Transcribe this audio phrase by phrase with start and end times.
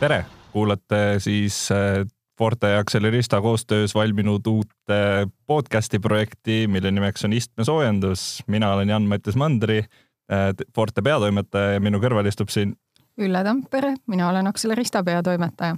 [0.00, 2.06] tere, kuulate siis äh,
[2.38, 8.42] Forte ja Accelerista koostöös valminud uut äh, podcasti projekti, mille nimeks on istmesoojendus.
[8.46, 12.76] mina olen Jan-Mattias Mandri, äh, Forte peatoimetaja ja minu kõrval istub siin
[13.20, 15.76] Ülle Tampere, mina olen Accelerista peatoimetaja.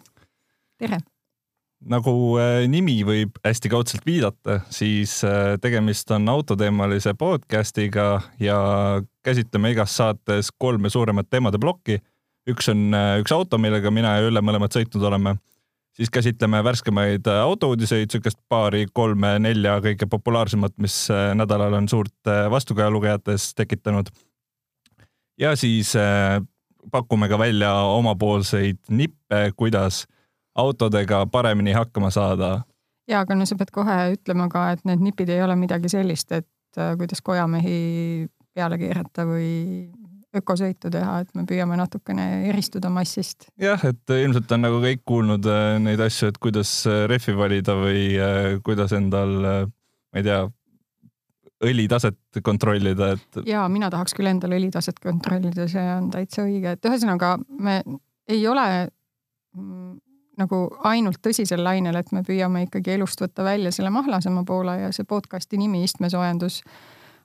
[0.78, 1.00] tere!
[1.82, 2.38] nagu
[2.70, 5.16] nimi võib hästi kaudselt viidata, siis
[5.60, 8.58] tegemist on autoteemalise podcastiga ja
[9.26, 11.98] käsitleme igas saates kolme suuremat teemade plokki
[12.50, 15.36] üks on äh, üks auto, millega mina ja Ülle mõlemad sõitnud oleme.
[15.92, 22.90] siis käsitleme värskemaid äh, autouudiseid, niisugust paari-kolme-nelja kõige populaarsemat, mis äh, nädalal on suurt vastukaja
[22.90, 24.10] lugejates tekitanud.
[25.38, 25.94] ja siis
[26.90, 30.06] pakume ka välja omapoolseid nippe, kuidas
[30.54, 32.62] autodega paremini hakkama saada.
[33.08, 36.32] ja, aga no sa pead kohe ütlema ka, et need nipid ei ole midagi sellist,
[36.32, 36.48] et
[36.98, 39.88] kuidas kojamehi peale keerata või
[40.36, 43.48] ökosõitu teha, et me püüame natukene eristuda massist.
[43.60, 47.76] jah, et ilmselt on nagu kõik kuulnud äh, neid asju, et kuidas äh, rehvi valida
[47.78, 50.44] või äh, kuidas endal, ma ei tea,
[51.62, 53.42] õlitaset kontrollida, et.
[53.46, 57.82] ja mina tahaks küll endal õlitaset kontrollida, see on täitsa õige, et ühesõnaga me
[58.30, 58.66] ei ole
[59.54, 59.92] mm,
[60.40, 64.90] nagu ainult tõsisel lainel, et me püüame ikkagi elust võtta välja selle mahlasema poole ja
[64.96, 66.62] see podcast'i nimi Istmesoojendus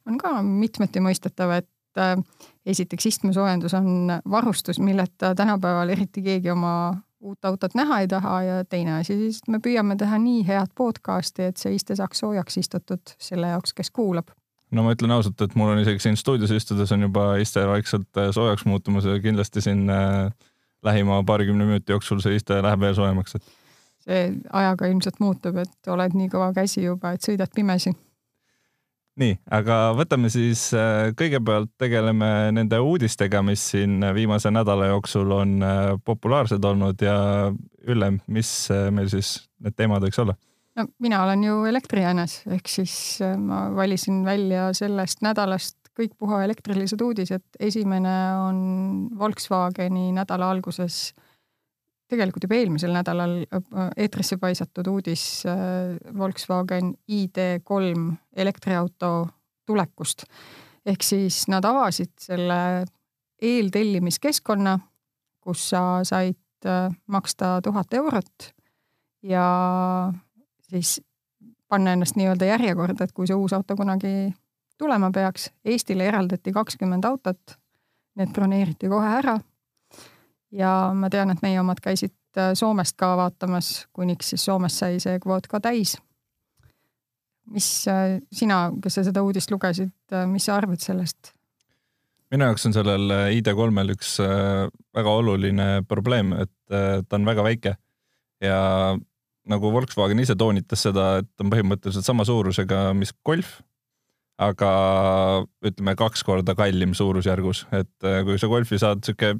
[0.07, 6.49] on ka mitmeti mõistetav, et et äh, esiteks istmesoojendus on varustus, milleta tänapäeval eriti keegi
[6.51, 10.43] oma uut autot näha ei taha ja teine asi siis, et me püüame teha nii
[10.47, 14.29] head podcast'i, et see iste saaks soojaks istutud selle jaoks, kes kuulab.
[14.71, 18.21] no ma ütlen ausalt, et mul on isegi siin stuudios istudes on juba iste vaikselt
[18.21, 20.31] äh, soojaks muutumas ja kindlasti siin äh,
[20.83, 23.55] lähima paarikümne minuti jooksul see iste läheb veel soojemaks, et.
[24.07, 27.95] see ajaga ilmselt muutub, et oled nii kõva käsi juba, et sõidad pimesi
[29.21, 35.57] nii, aga võtame siis äh, kõigepealt tegeleme nende uudistega, mis siin viimase nädala jooksul on
[35.65, 37.17] äh, populaarsed olnud ja
[37.87, 40.37] Ülle, mis äh, meil siis need teemad võiks olla?
[40.77, 42.95] no mina olen ju elektrijäänes, ehk siis
[43.41, 47.41] ma valisin välja sellest nädalast kõik puha elektrilised uudised.
[47.59, 48.59] esimene on
[49.17, 51.26] Volkswageni nädala alguses äh,
[52.11, 59.27] tegelikult juba eelmisel nädalal äh, eetrisse paisatud uudis äh, Volkswagen ID3 elektriauto
[59.65, 60.23] tulekust.
[60.85, 62.85] ehk siis nad avasid selle
[63.41, 64.77] eeltellimiskeskkonna,
[65.43, 68.51] kus sa said äh, maksta tuhat eurot
[69.23, 69.47] ja
[70.69, 71.01] siis
[71.67, 74.31] panna ennast nii-öelda järjekorda, et kui see uus auto kunagi
[74.77, 75.49] tulema peaks.
[75.65, 77.57] Eestile eraldati kakskümmend autot,
[78.15, 79.35] need broneeriti kohe ära
[80.51, 85.01] ja ma tean, et meie omad käisid äh, Soomest ka vaatamas, kuniks siis Soomes sai
[85.03, 85.97] see kvoot ka täis.
[87.51, 91.33] mis äh, sina, kes sa seda uudist lugesid, äh, mis sa arvad sellest?
[92.31, 97.71] minu jaoks on sellel ID3-l üks väga oluline probleem, et ta on väga väike
[98.43, 98.57] ja
[99.47, 103.61] nagu Volkswagen ise toonitas seda, et on põhimõtteliselt sama suurusega, mis Golf,
[104.43, 104.71] aga
[105.63, 109.37] ütleme kaks korda kallim suurusjärgus, et kui sa Golfi saad sihuke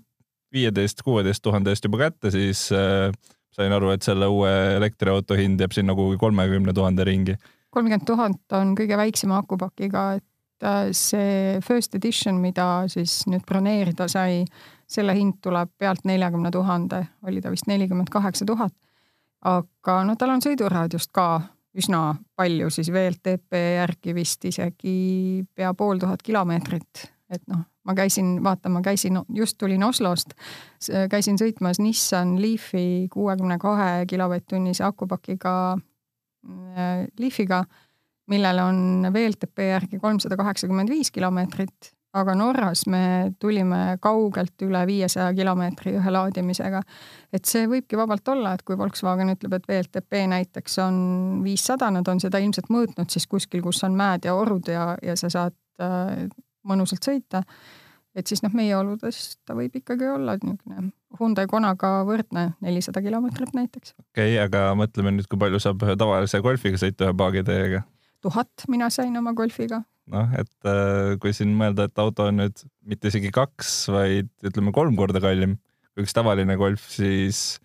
[0.58, 3.12] viieteist, kuueteist tuhande eest juba kätte, siis äh,
[3.56, 7.38] sain aru, et selle uue elektriauto hind jääb sinna kuhugi kolmekümne tuhande ringi.
[7.70, 14.08] kolmkümmend tuhat on kõige väiksema akupakiga, et äh, see first edition, mida siis nüüd broneerida
[14.12, 14.46] sai,
[14.88, 18.74] selle hind tuleb pealt neljakümne tuhande, oli ta vist nelikümmend kaheksa tuhat.
[19.46, 21.28] aga no tal on sõiduraadiust ka
[21.78, 28.38] üsna palju, siis VLTP järgi vist isegi pea pool tuhat kilomeetrit, et noh ma käisin
[28.44, 30.36] vaatama, käisin, just tulin Oslost,
[31.10, 37.64] käisin sõitmas Nissan Leafi kuuekümne kahe kilovatt-tunnise akupakiga äh, Leafiga,
[38.28, 45.30] millel on VLTP järgi kolmsada kaheksakümmend viis kilomeetrit, aga Norras me tulime kaugelt üle viiesaja
[45.38, 46.82] kilomeetri ühe laadimisega.
[47.34, 50.98] et see võibki vabalt olla, et kui Volkswagen ütleb, et VLTP näiteks on
[51.44, 55.16] viissada, nad on seda ilmselt mõõtnud siis kuskil, kus on mäed ja orud ja, ja
[55.20, 56.28] sa saad äh,
[56.68, 57.44] mõnusalt sõita.
[58.18, 63.54] Et siis noh, meie oludes ta võib ikkagi olla niisugune Hyundai Konaga võrdne nelisada kilomeetrit
[63.58, 63.94] näiteks.
[64.00, 67.84] okei okay,, aga mõtleme nüüd, kui palju saab ühe tavalise golfiga sõita ühe paagiteega?
[68.26, 69.84] tuhat mina sain oma golfiga.
[70.12, 74.74] noh, et äh, kui siin mõelda, et auto on nüüd mitte isegi kaks, vaid ütleme
[74.76, 75.58] kolm korda kallim
[75.98, 77.58] kui üks tavaline golf, siis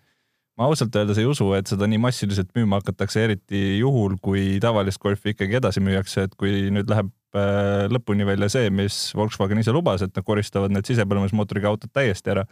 [0.57, 5.01] ma ausalt öeldes ei usu, et seda nii massiliselt müüma hakatakse, eriti juhul, kui tavalist
[5.01, 9.73] golfi ikkagi edasi müüakse, et kui nüüd läheb äh, lõpuni välja see, mis Volkswagen ise
[9.73, 12.43] lubas, et nad koristavad need sisepõlemismootoriga autod täiesti ära,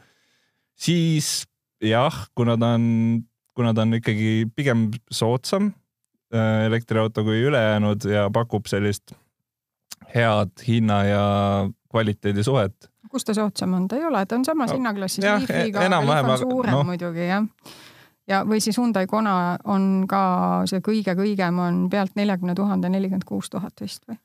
[0.73, 1.43] siis
[1.81, 2.85] jah, kuna ta on,
[3.57, 5.71] kuna ta on ikkagi pigem soodsam
[6.33, 9.13] äh, elektriauto kui ülejäänud ja pakub sellist
[10.15, 11.25] head hinna ja
[11.91, 12.89] kvaliteedi suhet.
[13.11, 15.87] kus ta soodsam on, ta ei ole, ta on samas No, hinnaklassis jah, Leafiga, aga
[15.89, 16.85] enam-vähem, suurem noh.
[16.87, 17.47] muidugi jah.
[18.27, 20.23] ja, või siis Hyundai Kona on ka
[20.69, 24.19] see kõige-kõigem on pealt neljakümne tuhande, nelikümmend kuus tuhat vist või?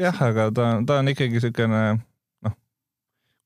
[0.00, 1.82] Jah, aga ta, ta on ikkagi niisugune
[2.44, 2.54] noh,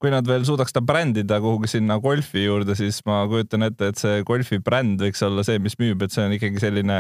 [0.03, 4.01] kui nad veel suudaks ta brändida kuhugi sinna golfi juurde, siis ma kujutan ette, et
[4.01, 6.99] see golfi bränd võiks olla see, mis müüb, et see on ikkagi selline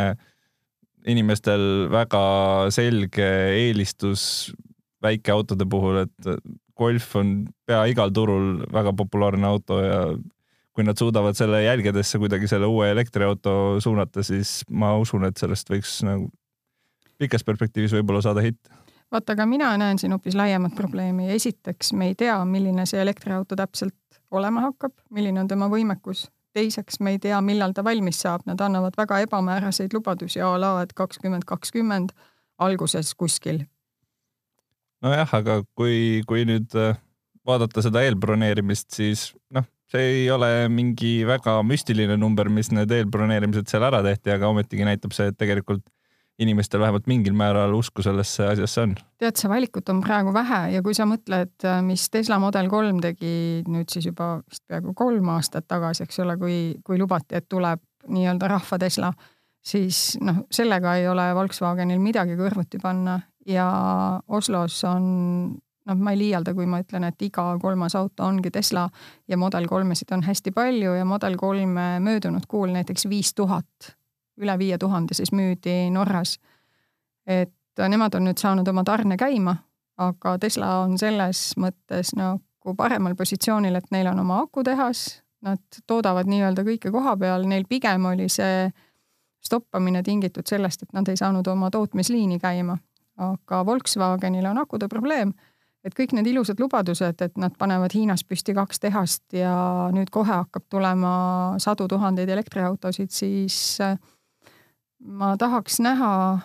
[1.08, 2.22] inimestel väga
[2.74, 4.50] selge eelistus
[5.04, 6.32] väikeautode puhul, et
[6.78, 10.00] golf on pea igal turul väga populaarne auto ja
[10.78, 13.52] kui nad suudavad selle jälgedesse kuidagi selle uue elektriauto
[13.82, 16.28] suunata, siis ma usun, et sellest võiks nagu
[17.18, 18.70] pikas perspektiivis võib-olla saada hitt
[19.12, 21.31] vaata, aga mina näen siin hoopis laiemat probleemi.
[21.32, 23.94] esiteks, me ei tea, milline see elektriauto täpselt
[24.31, 26.28] olema hakkab, milline on tema võimekus.
[26.52, 30.72] teiseks, me ei tea, millal ta valmis saab, nad annavad väga ebamääraseid lubadusi a la,
[30.82, 32.14] et kakskümmend kakskümmend
[32.58, 33.64] alguses kuskil.
[35.02, 36.96] nojah, aga kui, kui nüüd äh,
[37.46, 43.70] vaadata seda eelbroneerimist, siis noh, see ei ole mingi väga müstiline number, mis need eelbroneerimised
[43.70, 45.84] seal ära tehti, aga ometigi näitab see, et tegelikult
[46.38, 48.94] inimestel vähemalt mingil määral usku sellesse asjasse on.
[49.19, 53.64] tead, see valikut on praegu vähe ja kui sa mõtled, mis Tesla Model kolm tegi
[53.67, 57.82] nüüd siis juba vist peaaegu kolm aastat tagasi, eks ole, kui, kui lubati, et tuleb
[58.08, 59.12] nii-öelda rahva Tesla,
[59.64, 63.19] siis noh, sellega ei ole Volkswagenil midagi kõrvuti panna
[63.49, 63.69] ja
[64.29, 65.05] Oslos on
[65.88, 68.87] noh, ma ei liialda, kui ma ütlen, et iga kolmas auto ongi Tesla
[69.29, 73.97] ja Model kolmesid on hästi palju ja Model kolme möödunud kuul näiteks viis tuhat
[74.38, 76.38] üle viie tuhande siis müüdi Norras.
[77.26, 77.55] et
[77.88, 79.56] nemad on nüüd saanud oma tarne käima,
[79.99, 86.26] aga Tesla on selles mõttes nagu paremal positsioonil, et neil on oma akutehas, nad toodavad
[86.26, 88.70] nii-öelda kõike koha peal, neil pigem oli see
[89.44, 92.79] stoppamine tingitud sellest, et nad ei saanud oma tootmisliini käima.
[93.19, 95.32] aga Volkswagenil on akude probleem,
[95.85, 100.31] et kõik need ilusad lubadused, et nad panevad Hiinas püsti kaks tehast ja nüüd kohe
[100.31, 101.12] hakkab tulema
[101.58, 103.99] sadu tuhandeid elektriautosid, siis äh,
[105.04, 106.38] ma tahaks näha,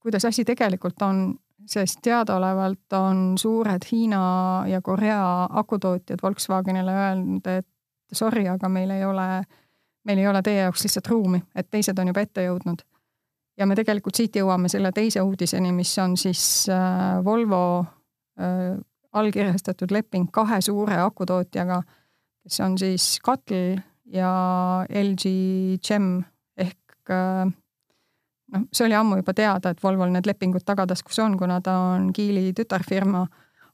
[0.00, 1.34] kuidas asi tegelikult on,
[1.66, 7.66] sest teadaolevalt on suured Hiina ja Korea akutootjad Volkswagenile öelnud, et
[8.12, 9.42] sorry, aga meil ei ole,
[10.04, 12.82] meil ei ole teie jaoks lihtsalt ruumi, et teised on juba ette jõudnud.
[13.60, 17.84] ja me tegelikult siit jõuame selle teise uudiseni, mis on siis äh, Volvo
[18.40, 18.78] äh,
[19.12, 21.82] allkirjastatud leping kahe suure akutootjaga,
[22.42, 23.76] kes on siis Katl
[24.10, 24.30] ja
[24.88, 25.34] LG
[25.84, 26.22] Chem
[26.56, 27.52] ehk äh,
[28.52, 32.10] noh, see oli ammu juba teada, et Volvol need lepingud tagataskus on, kuna ta on
[32.16, 33.24] Kiili tütarfirma,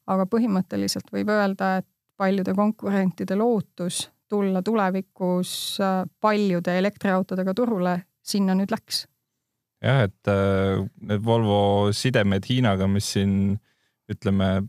[0.07, 8.57] aga põhimõtteliselt võib öelda, et paljude konkurentide lootus tulla tulevikus äh, paljude elektriautodega turule, sinna
[8.59, 9.05] nüüd läks.
[9.85, 13.59] jah, et äh, need Volvo sidemed Hiinaga, mis siin
[14.11, 14.67] ütleme,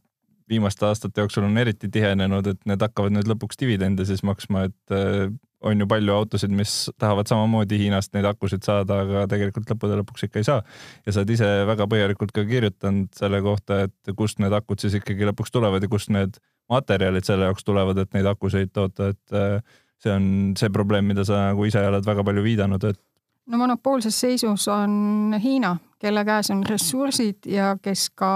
[0.50, 4.96] viimaste aastate jooksul on eriti tihenenud, et need hakkavad nüüd lõpuks dividende siis maksma, et
[4.96, 5.28] äh,
[5.66, 10.28] on ju palju autosid, mis tahavad samamoodi Hiinast neid akusid saada, aga tegelikult lõppude lõpuks
[10.28, 10.62] ikka ei saa.
[11.06, 15.00] ja sa oled ise väga põhjalikult ka kirjutanud selle kohta, et kust need akud siis
[15.00, 16.38] ikkagi lõpuks tulevad ja kust need
[16.70, 21.26] materjalid selle jaoks tulevad, et neid akusid toota, et äh, see on see probleem, mida
[21.26, 23.02] sa nagu ise oled väga palju viidanud, et
[23.48, 28.32] no monopoolses seisus on Hiina, kelle käes on ressursid ja kes ka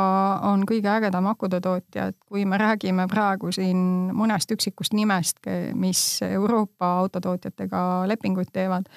[0.50, 6.22] on kõige ägedam akude tootja, et kui me räägime praegu siin mõnest üksikust nimest, mis
[6.26, 8.90] Euroopa autotootjatega lepinguid teevad,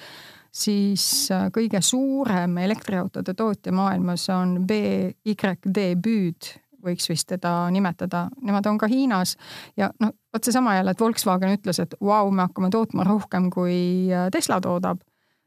[0.55, 6.51] siis äh, kõige suurem elektriautode tootja maailmas on BYD Büüd,
[6.85, 9.35] võiks vist teda nimetada, nemad on ka Hiinas
[9.77, 13.49] ja noh, vot seesama jälle, et Volkswagen ütles, et vau wow,, me hakkame tootma rohkem,
[13.53, 13.77] kui
[14.13, 15.01] äh, Tesla toodab,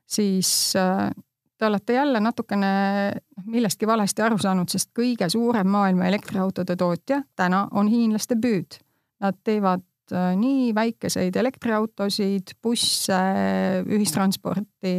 [0.08, 1.08] siis äh,
[1.58, 2.68] te olete jälle natukene
[3.46, 8.78] millestki valesti aru saanud, sest kõige suurem maailma elektriautode tootja täna on hiinlaste Büüd.
[9.20, 13.20] Nad teevad äh, nii väikeseid elektriautosid, busse,
[13.86, 14.94] ühistransporti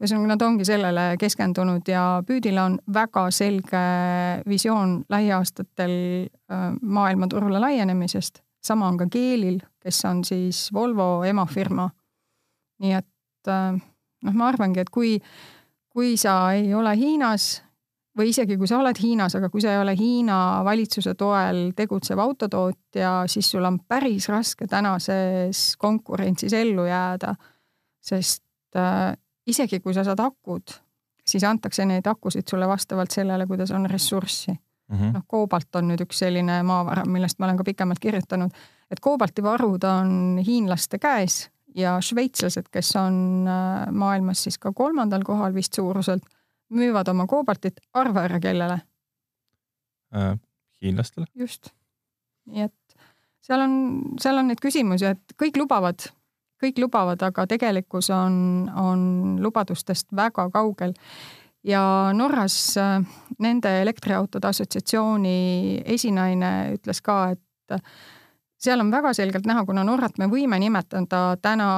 [0.00, 3.82] ühesõnaga, nad ongi sellele keskendunud ja Püüdil on väga selge
[4.48, 5.92] visioon lähiaastatel
[6.80, 8.42] maailmaturule laienemisest.
[8.62, 11.90] sama on ka Geelil, kes on siis Volvo emafirma.
[12.80, 13.50] nii et
[14.22, 15.18] noh, ma arvangi, et kui,
[16.00, 17.58] kui sa ei ole Hiinas
[18.16, 22.22] või isegi kui sa oled Hiinas, aga kui sa ei ole Hiina valitsuse toel tegutsev
[22.24, 27.34] autotootja, siis sul on päris raske tänases konkurentsis ellu jääda.
[28.00, 29.12] sest äh,
[29.46, 30.72] isegi kui sa saad akud,
[31.26, 34.52] siis antakse neid akusid sulle vastavalt sellele, kuidas on ressurssi.
[34.90, 35.12] Mm -hmm..
[35.12, 38.50] noh, koobalt on nüüd üks selline maavara, millest ma olen ka pikemalt kirjutanud,
[38.90, 45.54] et koobaltivarud on hiinlaste käes ja šveitslased, kes on äh, maailmas siis ka kolmandal kohal
[45.54, 46.24] vist suuruselt,
[46.70, 48.80] müüvad oma koobaltit, arva ära kellele
[50.14, 50.38] äh,.
[50.82, 51.26] hiinlastele.
[51.34, 51.70] just.
[52.50, 52.96] nii et
[53.46, 53.74] seal on,
[54.20, 56.06] seal on neid küsimusi, et kõik lubavad,
[56.62, 59.02] kõik lubavad, aga tegelikkus on, on
[59.42, 60.94] lubadustest väga kaugel.
[61.64, 61.82] ja
[62.16, 63.02] Norras äh,
[63.38, 67.82] nende elektriautode assotsiatsiooni esinaine ütles ka, et
[68.60, 71.70] seal on väga selgelt näha, kuna Norrat me võime nimetada täna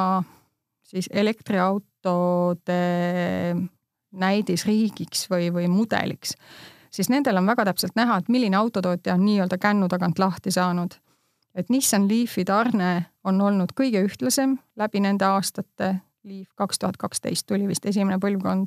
[0.93, 2.79] siis elektriautode
[4.13, 6.35] näidisriigiks või, või mudeliks,
[6.93, 10.99] siis nendel on väga täpselt näha, et milline autotootja on nii-öelda kännu tagant lahti saanud.
[11.55, 17.47] et Nissan Leafi tarne on olnud kõige ühtlasem läbi nende aastate, Leaf kaks tuhat kaksteist
[17.47, 18.67] tuli vist esimene põlvkond,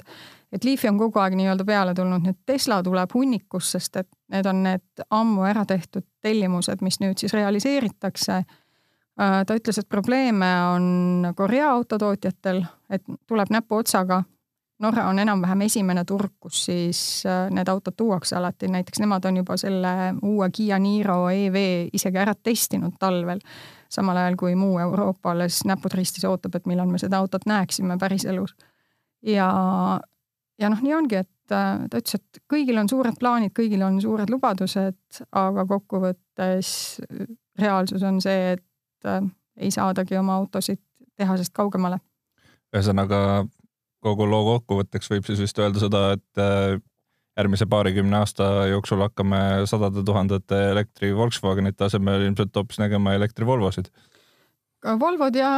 [0.52, 4.46] et Leafi on kogu aeg nii-öelda peale tulnud, nüüd Tesla tuleb hunnikus, sest et need
[4.50, 8.38] on need ammu ära tehtud tellimused, mis nüüd siis realiseeritakse.
[9.16, 14.24] Äh, ta ütles, et probleeme on Korea autotootjatel, et tuleb näpuotsaga
[14.80, 19.38] Norra on enam-vähem esimene turg, kus siis äh, need autod tuuakse alati, näiteks nemad on
[19.38, 19.92] juba selle
[20.24, 21.56] uue Kiia Niro EV
[21.96, 23.40] isegi ära testinud talvel,
[23.90, 27.96] samal ajal kui muu Euroopa alles näpud ristis ootab, et millal me seda autot näeksime
[28.02, 28.56] päriselus.
[29.24, 29.48] ja,
[30.62, 34.00] ja noh, nii ongi, et äh, ta ütles, et kõigil on suured plaanid, kõigil on
[34.04, 36.72] suured lubadused, aga kokkuvõttes
[37.60, 39.22] reaalsus on see, et äh,
[39.58, 40.82] ei saadagi oma autosid
[41.16, 42.02] tehasest kaugemale.
[42.76, 43.46] ühesõnaga
[44.04, 46.82] kogu loo kokkuvõtteks võib siis vist öelda seda, et äh,
[47.36, 53.90] järgmise paarikümne aasta jooksul hakkame sadade tuhandete elektri Volkswagenite asemel ilmselt hoopis nägema elektri Volvosid.
[54.86, 55.50] Volvod ja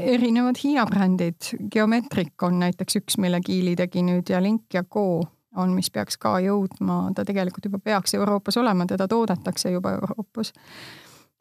[0.00, 5.20] erinevad Hiina brändid, Geometric on näiteks üks, mille Geely tegi nüüd ja Link ja Go
[5.56, 10.52] on, mis peaks ka jõudma, ta tegelikult juba peaks Euroopas olema, teda toodetakse juba Euroopas.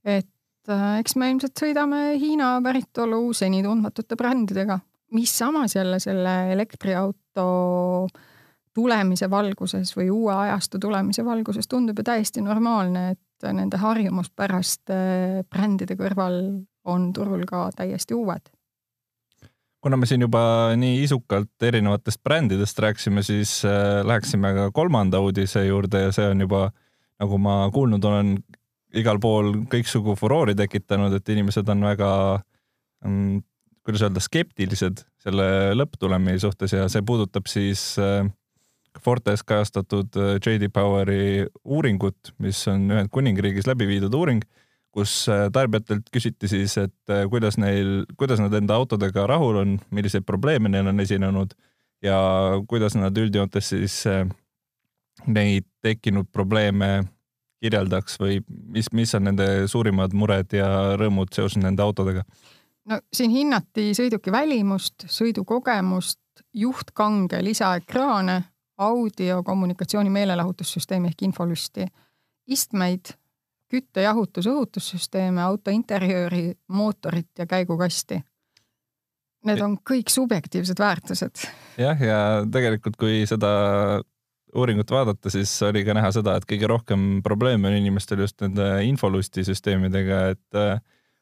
[0.04, 4.80] et äh, eks me ilmselt sõidame Hiina päritolu seni tundmatute brändidega
[5.12, 8.08] mis samas jälle selle elektriauto
[8.74, 15.00] tulemise valguses või uue ajastu tulemise valguses tundub ju täiesti normaalne, et nende harjumuspäraste
[15.50, 16.40] brändide kõrval
[16.86, 18.50] on turul ka täiesti uued.
[19.82, 25.66] kuna me siin juba nii isukalt erinevatest brändidest rääkisime, siis äh, läheksime ka kolmanda uudise
[25.66, 26.72] juurde ja see on juba,
[27.20, 28.34] nagu ma kuulnud olen,
[28.94, 32.10] igal pool kõiksugu furoori tekitanud, et inimesed on väga
[33.06, 33.40] mm,
[33.90, 38.28] kuidas öelda, skeptilised selle lõpptulemi suhtes ja see puudutab siis äh,
[39.02, 44.44] Fortes kajastatud äh, JD Poweri uuringut, mis on Ühendkuningriigis läbi viidud uuring,
[44.96, 50.26] kus äh, tarbijatelt küsiti siis, et kuidas neil, kuidas nad enda autodega rahul on, milliseid
[50.26, 51.54] probleeme neil on esinenud
[52.04, 52.20] ja
[52.68, 54.02] kuidas nad üldjoontes siis
[55.28, 57.04] neid tekkinud probleeme
[57.60, 58.40] kirjeldaks või
[58.72, 60.70] mis, mis on nende suurimad mured ja
[61.00, 62.24] rõõmud seoses nende autodega?
[62.90, 66.22] No siin hinnati sõiduki välimust, sõidukogemust,
[66.56, 68.40] juhtkange lisaekraane,
[68.80, 71.86] audio, kommunikatsiooni meelelahutussüsteemi ehk infolüsti,
[72.48, 73.12] istmeid,
[73.70, 78.22] kütte, jahutus, õhutussüsteeme, auto interjööri, mootorit ja käigukasti.
[79.48, 81.46] Need on kõik subjektiivsed väärtused.
[81.80, 82.18] jah, ja
[82.52, 83.52] tegelikult, kui seda
[84.56, 88.66] uuringut vaadata, siis oli ka näha seda, et kõige rohkem probleeme on inimestel just nende
[88.88, 90.82] infolusti süsteemidega, et äh,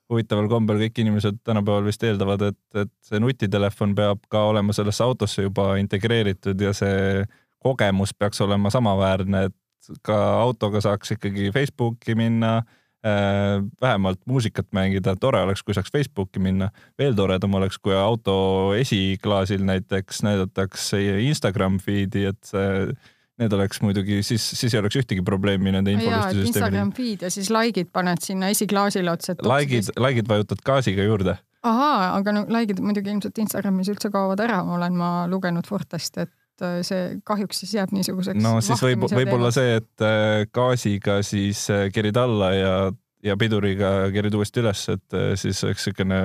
[0.10, 5.04] huvitaval kombel kõik inimesed tänapäeval vist eeldavad, et, et see nutitelefon peab ka olema sellesse
[5.04, 7.25] autosse juba integreeritud ja see
[7.63, 9.56] kogemus peaks olema samaväärne, et
[10.05, 12.57] ka autoga saaks ikkagi Facebooki minna
[13.05, 16.69] äh,, vähemalt muusikat mängida, tore oleks, kui saaks Facebooki minna.
[17.00, 22.96] veel toredam oleks, kui auto esiklaasil näiteks näidatakse Instagram feed'i, et see
[23.38, 26.48] Need oleks muidugi, siis, siis ei oleks ühtegi probleemi nende infolustisüsteemidega.
[26.50, 29.36] Instagram feed ja siis like'id paned sinna esiklaasile otsa.
[29.46, 31.38] Like'id, like'id vajutad gaasiga juurde.
[31.67, 36.34] ahaa, aga no like'id muidugi ilmselt Instagramis üldse kaovad ära, olen ma lugenud Fortest, et
[36.66, 38.42] äh, see kahjuks siis jääb niisuguseks.
[38.44, 42.76] no siis võib, võib-olla see, et äh, gaasiga siis äh, kerid alla ja,
[43.26, 46.22] ja piduriga kerid uuesti üles, et siis oleks niisugune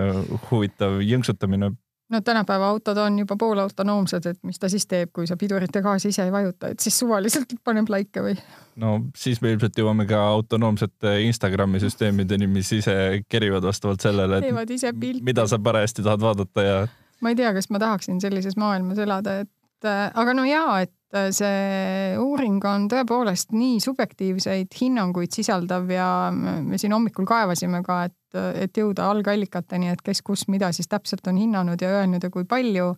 [0.51, 1.73] huvitav jõnksutamine
[2.12, 5.83] no tänapäeva autod on juba poolautonoomsed, et mis ta siis teeb, kui sa pidurit ja
[5.85, 8.37] gaasi ise ei vajuta, et siis suvaliselt paneb laike või?
[8.83, 12.97] no siis me ilmselt jõuame ka autonoomsete Instagrami süsteemideni, mis ise
[13.29, 16.79] kerivad vastavalt sellele, et mida sa parajasti tahad vaadata ja.
[17.21, 19.51] ma ei tea, kas ma tahaksin sellises maailmas elada, et
[19.89, 26.81] aga no jaa, et äh, see uuring on tõepoolest nii subjektiivseid hinnanguid sisaldav ja me
[26.81, 31.37] siin hommikul kaevasime ka, et et, jõuda algallikateni, et kes, kus, mida siis täpselt on
[31.37, 32.95] hinnanud ja öelnud ja kui palju.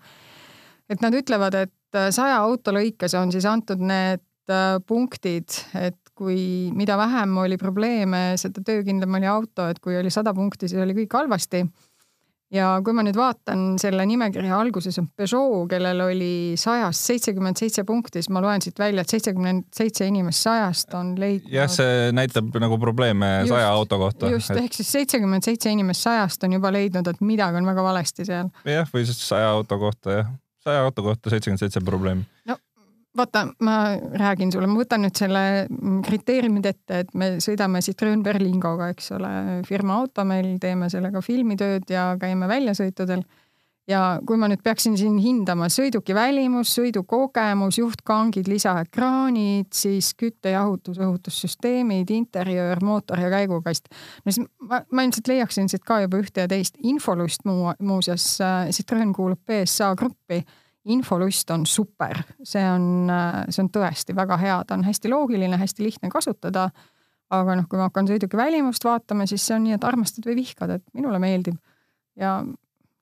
[0.88, 4.22] et nad ütlevad, et saja auto lõikes on siis antud need
[4.52, 10.12] äh, punktid, et kui, mida vähem oli probleeme, seda töökindlam oli auto, et kui oli
[10.14, 11.64] sada punkti, siis oli kõik halvasti.
[12.54, 17.84] Ja kui ma nüüd vaatan selle nimekirja alguses on Peugeot, kellel oli sajast seitsekümmend seitse
[17.88, 21.50] punkti, siis ma loen siit välja, et seitsekümmend seitse inimest sajast on leidnud.
[21.54, 24.30] jah, see näitab nagu probleeme saja auto kohta.
[24.32, 27.86] just et..., ehk siis seitsekümmend seitse inimest sajast on juba leidnud, et midagi on väga
[27.86, 28.52] valesti seal.
[28.68, 30.30] jah, või siis saja auto kohta jah,
[30.64, 32.26] saja auto kohta seitsekümmend seitse probleemi.
[33.16, 33.76] Vaata, ma
[34.18, 35.44] räägin sulle, ma võtan nüüd selle
[36.06, 39.30] kriteeriumid ette, et me sõidame Citroen Berlingoga, eks ole,
[39.68, 43.24] firma auto meil, teeme sellega filmitööd ja käime väljasõitudel.
[43.84, 50.96] ja kui ma nüüd peaksin siin hindama sõiduki välimus, sõidukogemus, juhtkangid, lisaekraanid, siis kütte, jahutus,
[50.96, 53.92] õhutussüsteemid, interjöör, mootor ja käigukast.
[54.24, 56.80] no siis ma, ma ilmselt leiaksin siit ka juba ühte ja teist.
[56.82, 60.42] infolust muu, muuseas, äh, Citroen kuulub BSA gruppi
[60.84, 63.08] infolust on super, see on,
[63.48, 66.68] see on tõesti väga hea, ta on hästi loogiline, hästi lihtne kasutada.
[67.34, 70.36] aga noh, kui ma hakkan sõiduki välimust vaatama, siis see on nii, et armastad või
[70.42, 71.56] vihkad, et minule meeldib.
[72.20, 72.36] ja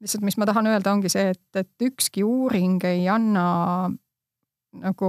[0.00, 3.90] lihtsalt, mis ma tahan öelda, ongi see, et, et ükski uuring ei anna
[4.82, 5.08] nagu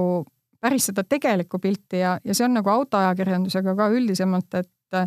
[0.64, 5.00] päris seda tegelikku pilti ja, ja see on nagu autoajakirjandusega ka üldisemalt, et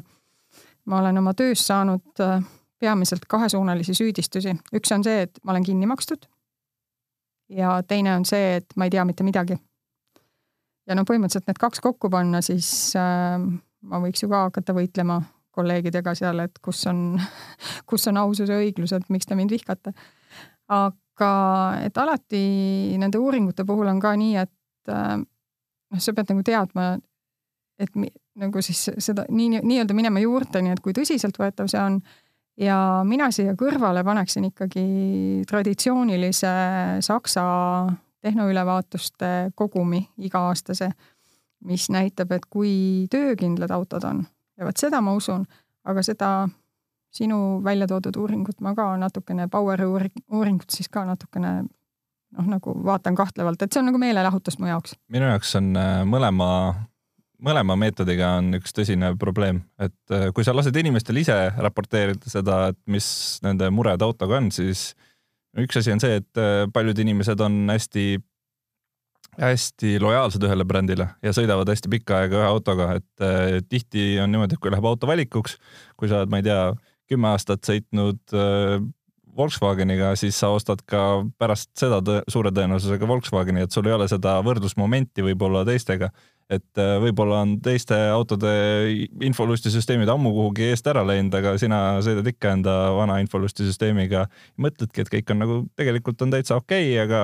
[0.86, 2.24] ma olen oma töös saanud
[2.78, 4.54] peamiselt kahesuunalisi süüdistusi.
[4.76, 6.28] üks on see, et ma olen kinni makstud
[7.48, 9.58] ja teine on see, et ma ei tea mitte midagi.
[10.86, 13.38] ja no põhimõtteliselt need kaks kokku panna, siis äh,
[13.82, 15.20] ma võiks ju ka hakata võitlema
[15.56, 17.18] kolleegidega seal, et kus on,
[17.90, 19.94] kus on ausus ja õiglus, et miks te mind vihkate.
[20.68, 21.32] aga
[21.86, 22.44] et alati
[22.98, 26.94] nende uuringute puhul on ka nii, et äh, noh, sa pead nagu teadma,
[27.78, 28.10] et mi,
[28.40, 32.00] nagu siis seda nii, nii-öelda minema juurteni, et kui tõsiseltvõetav see on
[32.60, 34.86] ja mina siia kõrvale paneksin ikkagi
[35.48, 36.52] traditsioonilise
[37.04, 37.44] Saksa
[38.26, 40.90] tehnoülevaatuste kogumi iga-aastase,
[41.64, 44.24] mis näitab, et kui töökindlad autod on
[44.56, 45.44] ja vot seda ma usun,
[45.84, 46.30] aga seda
[47.16, 53.16] sinu välja toodud uuringut ma ka natukene, Poweri uuringut siis ka natukene noh, nagu vaatan
[53.16, 54.96] kahtlevalt, et see on nagu meelelahutus mu jaoks.
[55.12, 56.48] minu jaoks on äh, mõlema
[57.46, 62.60] mõlema meetodiga on üks tõsine probleem, et äh, kui sa lased inimestel ise raporteerida seda,
[62.72, 63.08] et mis
[63.46, 64.90] nende mured autoga on, siis
[65.60, 68.08] üks asi on see, et äh, paljud inimesed on hästi,
[69.40, 74.34] hästi lojaalsed ühele brändile ja sõidavad hästi pikka aega ühe autoga, et äh, tihti on
[74.34, 75.58] niimoodi, et kui läheb auto valikuks,
[75.96, 76.60] kui sa oled, ma ei tea,
[77.06, 78.34] kümme aastat sõitnud
[79.36, 84.08] Volkswageniga, siis sa ostad ka pärast seda tõ suure tõenäosusega Volkswageni, et sul ei ole
[84.10, 86.08] seda võrdlusmomenti võib-olla teistega
[86.50, 88.50] et äh, võib-olla on teiste autode
[89.26, 94.26] infolustisüsteemid ammu kuhugi eest ära läinud, aga sina sõidad ikka enda vana infolustisüsteemiga.
[94.62, 97.20] mõtledki, et kõik on nagu tegelikult on täitsa okei okay,, aga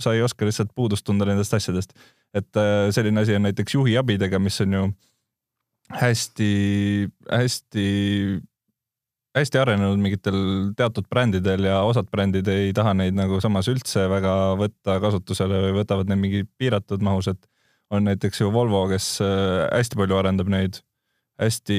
[0.00, 1.90] sa ei oska lihtsalt puudust tunda nendest asjadest.
[2.34, 4.82] et äh, selline asi on näiteks juhiabidega, mis on ju
[5.92, 7.86] hästi-hästi
[9.36, 10.36] hästi arenenud mingitel
[10.76, 15.72] teatud brändidel ja osad brändid ei taha neid nagu samas üldse väga võtta kasutusele või
[15.80, 17.51] võtavad neid mingi piiratud mahus, et
[17.92, 20.80] on näiteks ju Volvo, kes äh, hästi palju arendab neid,
[21.40, 21.78] hästi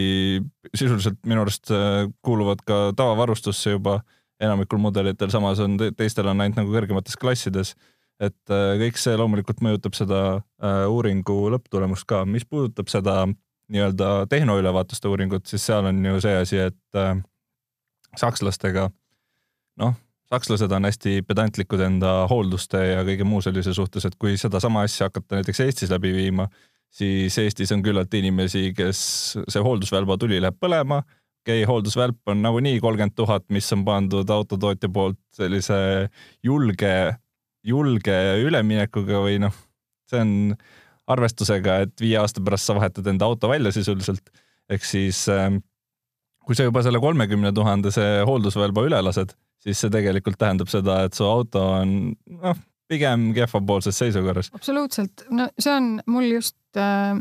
[0.73, 4.02] sisuliselt minu arust äh, kuuluvad ka tavavarustusse juba
[4.43, 7.76] enamikul mudelitel, samas on teistel on ainult nagu kõrgemates klassides.
[8.21, 10.19] et äh, kõik see loomulikult mõjutab seda
[10.88, 13.26] uuringu lõpptulemust ka, mis puudutab seda
[13.73, 16.99] nii-öelda tehnoülevaatuste uuringut, siis seal on ju see asi, et
[18.19, 18.89] sakslastega
[19.82, 19.95] noh,
[20.31, 25.09] sakslased on hästi pedantlikud enda hoolduste ja kõige muu sellise suhtes, et kui sedasama asja
[25.09, 26.47] hakata näiteks Eestis läbi viima,
[26.93, 29.01] siis Eestis on küllalt inimesi, kes
[29.41, 31.03] see hooldusvälba tuli läheb põlema.
[31.43, 36.09] okei okay,, hooldusvälp on nagunii kolmkümmend tuhat, mis on pandud autotootja poolt sellise
[36.43, 36.93] julge,
[37.63, 39.53] julge üleminekuga või noh,
[40.09, 40.33] see on
[41.07, 44.29] arvestusega, et viie aasta pärast sa vahetad enda auto välja sisuliselt.
[44.71, 45.57] ehk siis ähm,
[46.45, 51.17] kui sa juba selle kolmekümne tuhandese hooldusvälba üle lased siis see tegelikult tähendab seda, et
[51.17, 54.52] su auto on noh, pigem kehvapoolses seisukorras.
[54.56, 57.15] absoluutselt, no see on mul just äh,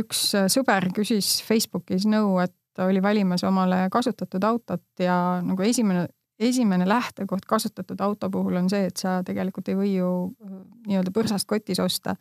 [0.00, 6.08] üks sõber küsis Facebookis nõu, et ta oli valimas omale kasutatud autot ja nagu esimene,
[6.40, 10.56] esimene lähtekoht kasutatud auto puhul on see, et sa tegelikult ei või ju äh,
[10.88, 12.16] nii-öelda põrsast kotis osta.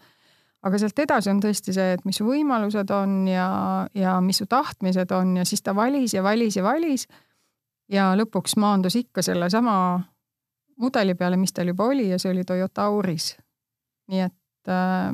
[0.63, 3.47] aga sealt edasi on tõesti see, et mis su võimalused on ja,
[3.95, 7.07] ja mis su tahtmised on ja siis ta valis ja valis ja valis
[7.93, 9.75] ja lõpuks maandus ikka sellesama
[10.81, 13.35] mudeli peale, mis tal juba oli ja see oli Toyota Auris.
[14.11, 15.13] nii et äh,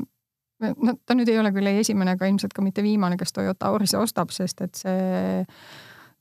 [0.59, 3.69] no ta nüüd ei ole küll ei esimene ega ilmselt ka mitte viimane, kes Toyota
[3.69, 5.41] Aurise ostab, sest et see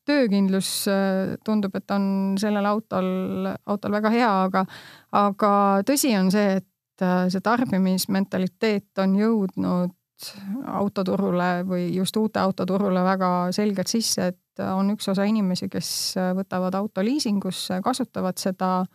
[0.08, 4.64] töökindlus äh, tundub, et on sellel autol, autol väga hea, aga,
[5.16, 5.52] aga
[5.88, 9.94] tõsi on see, et äh, see tarbimismentaliteet on jõudnud
[10.66, 15.90] autoturule või just uute autoturule väga selgelt sisse, et on üks osa inimesi, kes
[16.36, 18.86] võtavad auto liisingusse, kasutavad seda.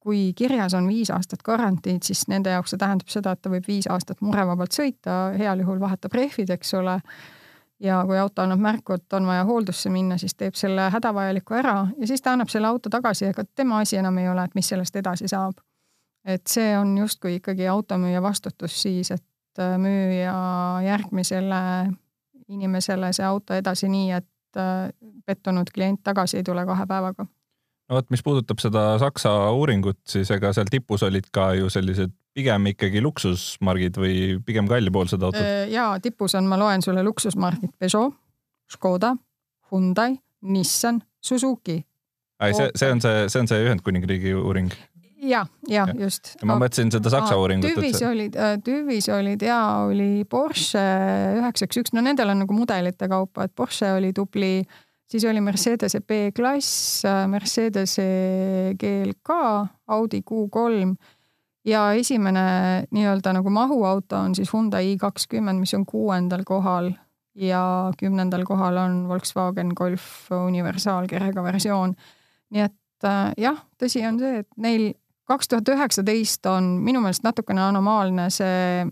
[0.00, 3.66] kui kirjas on viis aastat garantiid, siis nende jaoks see tähendab seda, et ta võib
[3.68, 6.94] viis aastat murevabalt sõita, heal juhul vahetab rehvid, eks ole
[7.80, 11.74] ja kui auto annab märku, et on vaja hooldusse minna, siis teeb selle hädavajaliku ära
[11.98, 14.68] ja siis ta annab selle auto tagasi, ega tema asi enam ei ole, et mis
[14.68, 15.60] sellest edasi saab.
[16.24, 21.60] et see on justkui ikkagi automüüja vastutus siis, et äh, müüa järgmisele
[22.50, 24.88] inimesele see auto edasi nii, et äh,
[25.26, 27.26] pettunud klient tagasi ei tule kahe päevaga
[27.90, 32.14] no vot, mis puudutab seda Saksa uuringut, siis ega seal tipus olid ka ju sellised
[32.36, 35.42] pigem ikkagi luksusmargid või pigem kallipoolsed autod?
[35.42, 38.14] Äh, ja tipus on, ma loen sulle luksusmargid Peugeot,
[38.70, 39.16] Škoda,
[39.72, 40.14] Hyundai,
[40.46, 41.80] Nissan, Suzuki.
[42.40, 44.70] ai, see, see on see, see on see Ühendkuningriigi uuring?
[45.22, 46.34] Ja, ja just.
[46.44, 47.72] ma mõtlesin seda Saksa uuringut.
[47.76, 48.08] tüüvis see...
[48.08, 50.84] olid, äh, tüüvis olid ja oli Porsche
[51.38, 54.54] üheksa üks no nendel on nagu mudelite kaupa, et Porsche oli tubli
[55.10, 58.06] siis oli Mercedese B-klass, Mercedese
[58.78, 59.38] GLK,
[59.90, 60.94] Audi Q3
[61.66, 62.42] ja esimene
[62.90, 66.92] nii-öelda nagu mahuauto on siis Hyundai i20, mis on kuuendal kohal
[67.34, 67.62] ja
[67.98, 71.94] kümnendal kohal on Volkswagen Golf universaalkerega versioon.
[72.50, 74.92] nii et äh, jah, tõsi on see, et neil
[75.30, 78.84] kaks tuhat üheksateist on minu meelest natukene anomaalne see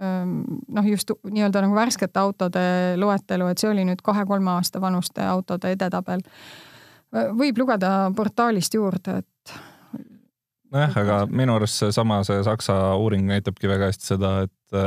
[0.00, 2.62] noh, just nii-öelda nagu värskete autode
[3.00, 6.22] loetelu, et see oli nüüd kahe-kolme aasta vanuste autode edetabel.
[7.36, 9.54] võib lugeda portaalist juurde, et.
[10.72, 14.78] nojah, aga minu arust seesama, see Saksa uuring näitabki väga hästi seda, et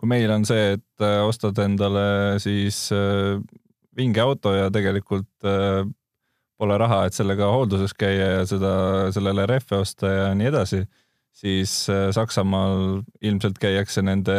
[0.00, 2.88] kui meil on see, et ostad endale siis
[3.96, 5.50] vinge auto ja tegelikult
[6.60, 8.72] pole raha, et sellega hoolduses käia ja seda,
[9.16, 10.84] sellele rehve osta ja nii edasi
[11.40, 14.36] siis äh, Saksamaal ilmselt käiakse nende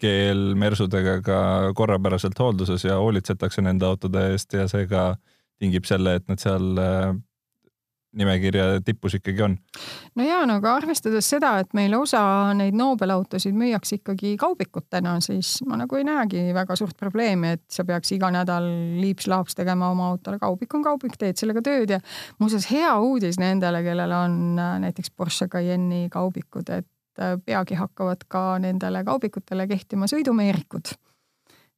[0.00, 1.40] GL Mersudega ka
[1.76, 5.14] korrapäraselt hoolduses ja hoolitsetakse nende autode eest ja see ka
[5.60, 7.10] tingib selle, et nad seal äh,
[8.16, 9.56] nimekirja tipus ikkagi on.
[10.18, 12.20] no ja, no aga arvestades seda, et meil osa
[12.58, 17.84] neid Nobel-autosid müüakse ikkagi kaubikutena, siis ma nagu ei näegi väga suurt probleemi, et sa
[17.86, 18.66] peaks iga nädal
[18.98, 22.00] liips-laaps tegema oma autole kaubik on kaubik, teed sellega tööd ja
[22.42, 28.26] muuseas hea uudis nendele, kellel on äh, näiteks Porsche Cayenne'i kaubikud, et äh, peagi hakkavad
[28.28, 30.96] ka nendele kaubikutele kehtima sõidumeerikud.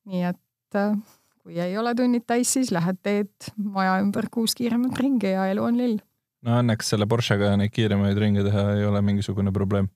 [0.08, 0.96] nii et äh,
[1.42, 5.68] kui ei ole tunnid täis, siis lähed teed maja ümber kuus kiiremat ringi ja elu
[5.68, 6.00] on lill
[6.46, 9.90] no õnneks selle Porschega neid kiiremaid ringe teha ei ole mingisugune probleem.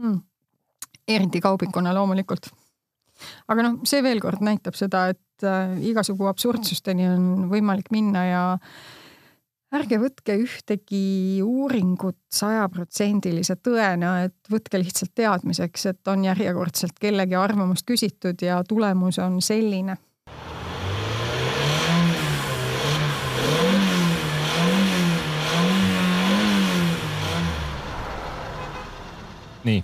[0.00, 0.20] Mm..
[1.08, 2.50] eriti kaubikuna loomulikult.
[3.48, 8.44] aga noh, see veel kord näitab seda, et äh, igasugu absurdsusteni on võimalik minna ja
[9.76, 17.88] ärge võtke ühtegi uuringut sajaprotsendilise tõena, et võtke lihtsalt teadmiseks, et on järjekordselt kellegi arvamust
[17.88, 19.96] küsitud ja tulemus on selline
[29.66, 29.82] nii.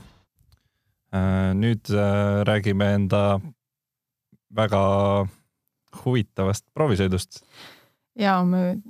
[1.13, 3.23] Äh, nüüd äh, räägime enda
[4.57, 4.83] väga
[6.05, 7.43] huvitavast proovisõidust.
[8.19, 8.81] ja me,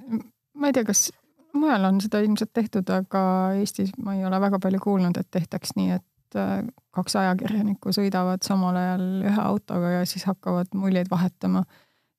[0.55, 1.11] ma ei tea, kas
[1.55, 3.22] mujal on seda ilmselt tehtud, aga
[3.59, 6.61] Eestis ma ei ole väga palju kuulnud, et tehtaks nii, et äh,
[6.94, 11.64] kaks ajakirjanikku sõidavad samal ajal ühe autoga ja siis hakkavad muljeid vahetama.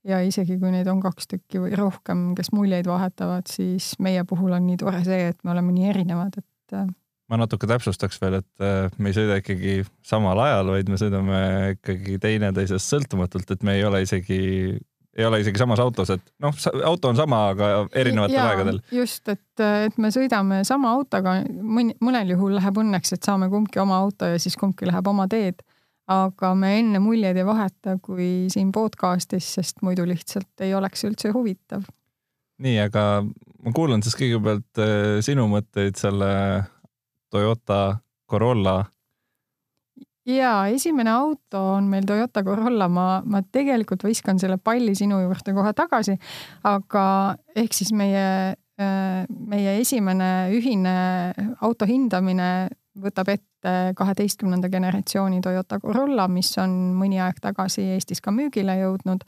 [0.03, 4.51] ja isegi kui neid on kaks tükki või rohkem, kes muljeid vahetavad, siis meie puhul
[4.51, 6.77] on nii tore see, et me oleme nii erinevad, et
[7.33, 11.37] ma natuke täpsustaks veel, et äh, me ei sõida ikkagi samal ajal, vaid me sõidame
[11.73, 14.39] ikkagi teineteisest sõltumatult, et me ei ole isegi,
[15.17, 16.53] ei ole isegi samas autos, et noh,
[16.85, 18.81] auto on sama, aga erinevatel ja, aegadel.
[18.93, 23.81] just, et, et me sõidame sama autoga, mõni, mõnel juhul läheb õnneks, et saame kumbki
[23.81, 25.65] oma auto ja siis kumbki läheb oma teed.
[26.13, 31.31] aga me enne muljeid ei vaheta kui siin podcast'is, sest muidu lihtsalt ei oleks üldse
[31.33, 31.87] huvitav.
[32.61, 36.29] nii, aga ma kuulan siis kõigepealt äh, sinu mõtteid selle
[37.33, 37.97] Toyota
[38.29, 38.85] Corolla.
[40.25, 45.53] ja esimene auto on meil Toyota Corolla, ma, ma tegelikult viskan selle palli sinu juurde
[45.53, 46.15] kohe tagasi,
[46.63, 47.05] aga
[47.55, 50.93] ehk siis meie, äh, meie esimene ühine
[51.61, 52.69] auto hindamine
[53.01, 59.25] võtab ette kaheteistkümnenda generatsiooni Toyota Corolla, mis on mõni aeg tagasi Eestis ka müügile jõudnud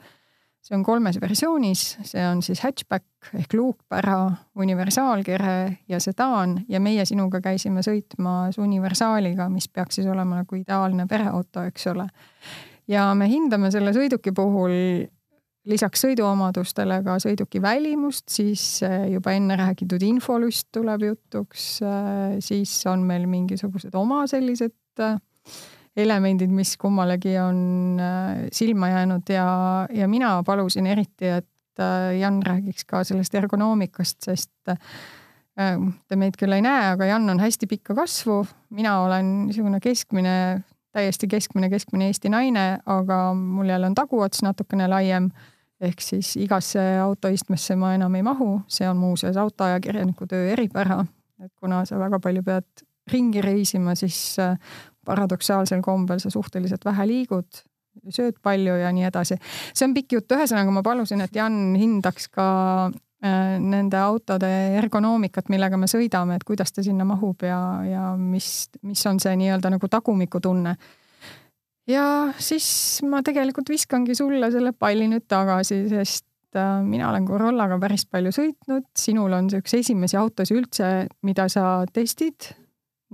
[0.66, 4.18] see on kolmes versioonis, see on siis hatchback ehk luukpära,
[4.58, 5.56] universaalkere
[5.88, 11.62] ja sedaan ja meie sinuga käisime sõitmas universaaliga, mis peaks siis olema nagu ideaalne pereauto,
[11.70, 12.08] eks ole.
[12.88, 14.74] ja me hindame selle sõiduki puhul
[15.66, 22.74] lisaks sõiduomadustele ka sõiduki välimust, siis eh, juba enne räägitud infolüst tuleb jutuks, eh, siis
[22.90, 25.18] on meil mingisugused oma sellised eh,
[25.96, 29.48] elemendid, mis kummalegi on äh, silma jäänud ja,
[29.92, 34.52] ja mina palusin eriti, et äh, Jan räägiks ka sellest ergonoomikast, sest
[35.56, 38.42] te meid küll ei näe, aga Jan on hästi pikka kasvu,
[38.76, 40.34] mina olen niisugune keskmine,
[40.96, 45.30] täiesti keskmine, keskmine Eesti naine, aga mul jälle on taguots natukene laiem.
[45.80, 51.02] Ehk siis igasse autoistmesse ma enam ei mahu, see on muuseas autoajakirjaniku töö eripära,
[51.44, 54.56] et kuna sa väga palju pead ringi reisima, siis äh,
[55.06, 57.62] paradoksaalsel kombel sa suhteliselt vähe liigud,
[58.12, 59.38] sööd palju ja nii edasi.
[59.72, 62.48] see on pikk jutt, ühesõnaga ma palusin, et Jan hindaks ka
[62.90, 64.50] äh, nende autode
[64.82, 69.34] ergonoomikat, millega me sõidame, et kuidas ta sinna mahub ja, ja mis, mis on see
[69.40, 70.76] nii-öelda nagu tagumikutunne
[71.90, 72.04] ja
[72.42, 72.68] siis
[73.06, 78.34] ma tegelikult viskangi sulle selle palli nüüd tagasi, sest äh, mina olen Corollaga päris palju
[78.34, 80.92] sõitnud, sinul on see üks esimesi autosid üldse,
[81.26, 82.52] mida sa testid.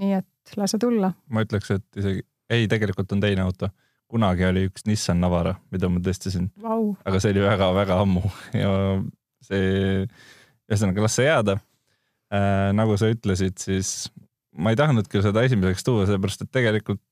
[0.01, 1.13] nii et lase tulla.
[1.29, 3.71] ma ütleks, et isegi, ei, tegelikult on teine auto.
[4.13, 6.93] kunagi oli üks Nissan Navara, mida ma testisin wow..
[7.05, 8.25] aga see oli väga-väga ammu
[8.57, 8.73] ja
[9.47, 10.03] see,
[10.69, 11.57] ühesõnaga las see jääda
[12.33, 12.73] äh,.
[12.77, 14.11] nagu sa ütlesid, siis
[14.53, 17.03] ma ei tahtnudki seda esimeseks tuua, sellepärast et tegelikult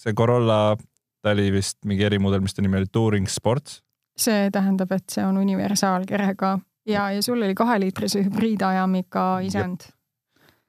[0.00, 0.76] see Corolla
[1.20, 3.82] ta oli vist mingi erimudel, mis ta nimi oli, Touring Sports.
[4.20, 9.88] see tähendab, et see on universaalkerega ja, ja sul oli kaheliitrise hübriidajamiga isend.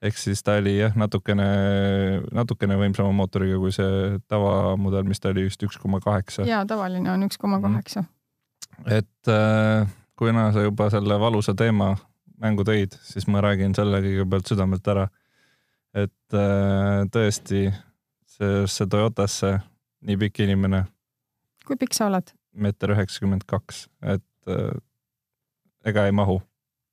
[0.01, 1.47] Ehk siis ta oli jah, natukene,
[2.33, 6.45] natukene võimsama mootoriga kui see tavamudel, mis ta oli vist üks koma kaheksa.
[6.49, 8.03] ja tavaline on üks koma kaheksa.
[8.85, 11.95] et äh, kuna sa juba selle valusa teema
[12.41, 15.07] mängu tõid, siis ma räägin selle kõigepealt südamelt ära.
[15.93, 17.69] et äh, tõesti,
[18.37, 19.57] sellesse Toyotasse
[20.07, 20.85] nii pikk inimene.
[21.65, 22.33] kui pikk sa oled?
[22.51, 24.73] meeter üheksakümmend kaks, et äh,
[25.85, 26.41] ega ei mahu.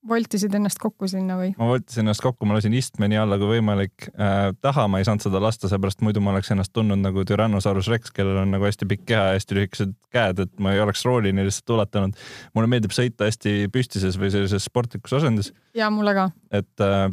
[0.08, 1.52] Voltisid ennast kokku sinna või?
[1.58, 4.50] ma voltisin ennast kokku, ma lasin istme nii alla kui võimalik äh,.
[4.64, 8.12] taha ma ei saanud seda lasta, seepärast muidu ma oleks ennast tundnud nagu Tyrannosaurus Rex,
[8.14, 11.46] kellel on nagu hästi pikk keha ja hästi lühikesed käed, et ma ei oleks roolini
[11.46, 12.26] lihtsalt ulatanud.
[12.56, 15.52] mulle meeldib sõita hästi püstises või sellises sportlikus asendis.
[15.76, 16.28] ja mulle ka.
[16.50, 17.08] et äh,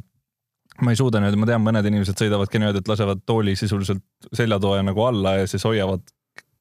[0.82, 4.04] ma ei suuda nüüd, ma tean, mõned inimesed sõidavadki niimoodi, et lasevad tooli sisuliselt
[4.36, 6.04] seljatoe nagu alla ja siis hoiavad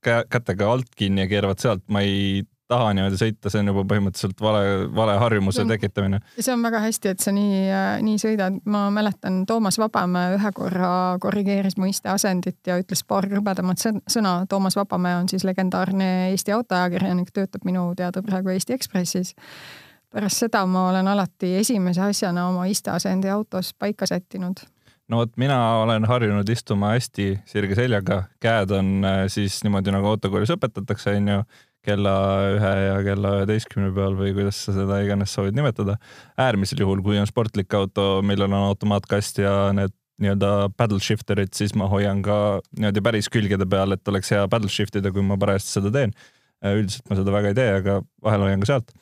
[0.04, 1.84] kätega alt kinni ja keeravad sealt.
[1.88, 2.42] ma ei
[2.74, 6.20] taha niimoodi sõita, see on juba põhimõtteliselt vale, vale harjumuse tekitamine.
[6.38, 7.62] see on väga hästi, et sa nii,
[8.06, 8.58] nii sõidad.
[8.64, 10.90] ma mäletan, Toomas Vabamäe ühe korra
[11.22, 14.34] korrigeeris mu isteasendit ja ütles paar krõbedamat sõna.
[14.50, 19.34] Toomas Vabamäe on siis legendaarne Eesti autoajakirjanik, töötab minu teada praegu Eesti Ekspressis
[20.14, 24.62] pärast seda ma olen alati esimese asjana oma isteasendi autos paika sättinud.
[25.08, 30.08] no vot, mina olen harjunud istuma hästi sirge seljaga, käed on äh, siis niimoodi nagu
[30.14, 31.42] autokoolis õpetatakse, onju,
[31.84, 32.14] kella
[32.54, 35.98] ühe ja kella üheteistkümne peal või kuidas sa seda iganes soovid nimetada.
[36.40, 41.74] äärmisel juhul, kui on sportlik auto, millel on automaatkast ja need nii-öelda paddle shifter'id, siis
[41.74, 45.38] ma hoian ka niimoodi päris külgede peal, et oleks hea paddle shift ida, kui ma
[45.40, 46.14] parajasti seda teen.
[46.64, 48.94] Äh, üldiselt ma seda väga ei tee, aga vahel hoian ka sealt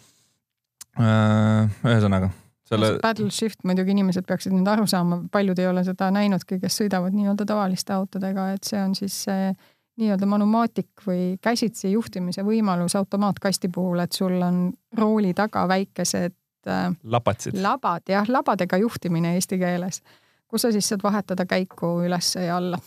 [1.01, 2.29] Äh, ühesõnaga
[2.69, 2.97] selle.
[3.01, 7.17] Battle shift muidugi inimesed peaksid nüüd aru saama, paljud ei ole seda näinudki, kes sõidavad
[7.17, 9.55] nii-öelda tavaliste autodega, et see on siis see
[10.01, 14.65] nii-öelda manumaatik või käsitsi juhtimise võimalus automaatkasti puhul, et sul on
[14.97, 16.35] rooli taga väikesed
[16.69, 17.59] äh, lapatsid.
[17.61, 20.01] labad, jah, labadega juhtimine eesti keeles,
[20.49, 22.81] kus sa siis saad vahetada käiku ülesse ja alla.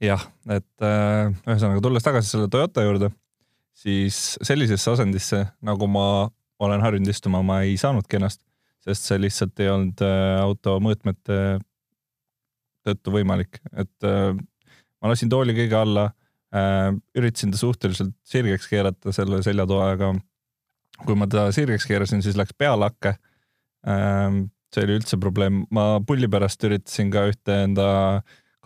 [0.00, 3.12] jah, et äh, ühesõnaga tulles tagasi selle Toyota juurde,
[3.76, 6.08] siis sellisesse asendisse, nagu ma
[6.58, 8.40] olen harjunud istuma, ma ei saanudki ennast,
[8.80, 11.58] sest see lihtsalt ei olnud äh, auto mõõtmete
[12.86, 14.32] tõttu võimalik, et äh,
[15.02, 16.06] ma lasin tooli kõige alla,
[16.54, 20.12] äh, üritasin ta suhteliselt sirgeks keerata selle seljatoe, aga
[21.04, 23.16] kui ma ta sirgeks keerasin, siis läks pealakke.
[23.86, 27.84] see oli üldse probleem, ma pulli pärast üritasin ka ühte enda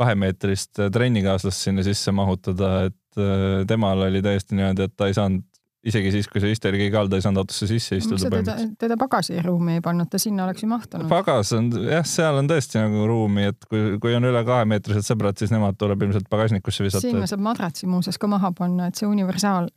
[0.00, 3.20] kahemeetrist trennikaaslast sinna sisse mahutada, et
[3.68, 5.44] temal oli täiesti niimoodi, et ta ei saanud
[5.86, 8.28] isegi siis, kui see oli kõige all, ta ei saanud autosse sisse istuda.
[8.34, 11.08] teda, teda pagasiruumi ei pannud, ta sinna oleks ju mahtunud.
[11.08, 15.38] pagas on jah, seal on tõesti nagu ruumi, et kui, kui on üle kahemeetrised sõbrad,
[15.40, 17.06] siis nemad tuleb ilmselt pagasnikusse visata.
[17.06, 19.70] sinna saab madratsi muuseas ka maha panna, et see universaal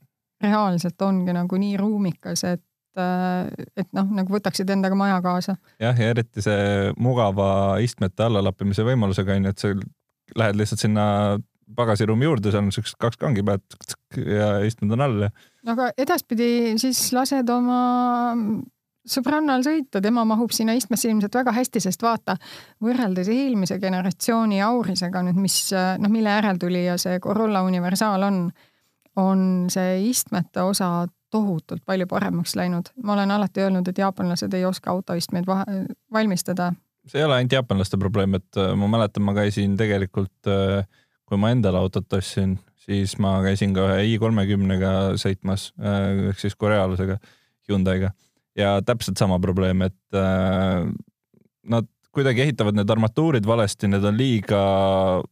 [0.43, 3.47] reaalselt ongi nagu nii ruumikas, et äh,
[3.79, 5.55] et noh, nagu võtaksid endaga maja kaasa.
[5.79, 9.71] jah, ja eriti see mugava istmete allalappimise võimalusega onju, et sa
[10.35, 11.07] lähed lihtsalt sinna
[11.73, 13.63] pagasiruumi juurde, seal on siuksed kaks kangi pead
[14.19, 15.31] ja istmed on all ja
[15.67, 17.81] aga edaspidi siis lased oma
[19.03, 22.37] sõbrannal sõita, tema mahub sinna istmesse ilmselt väga hästi, sest vaata,
[22.83, 28.45] võrreldes eelmise generatsiooni Aurisega nüüd, mis noh, mille järel tuli ja see Corolla Universaal on,
[29.19, 32.93] on see istmete osa tohutult palju paremaks läinud.
[33.03, 35.49] ma olen alati öelnud, et jaapanlased ei oska autoistmeid
[36.13, 36.73] valmistada.
[37.07, 40.85] see ei ole ainult jaapanlaste probleem, et äh, ma mäletan, ma käisin tegelikult, äh,
[41.25, 46.57] kui ma endale autot ostsin, siis ma käisin ka ühe i kolmekümnega sõitmas ehk siis
[46.59, 47.19] korealasega
[47.69, 48.11] Hyundai'ga
[48.59, 50.85] ja täpselt sama probleem, et äh,
[51.63, 54.61] nad kuidagi ehitavad need armatuurid valesti, need on liiga,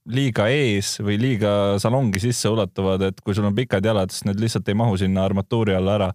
[0.10, 4.42] liiga ees või liiga salongi sisse ulatuvad, et kui sul on pikad jalad, siis need
[4.42, 6.08] lihtsalt ei mahu sinna armatuuri alla ära.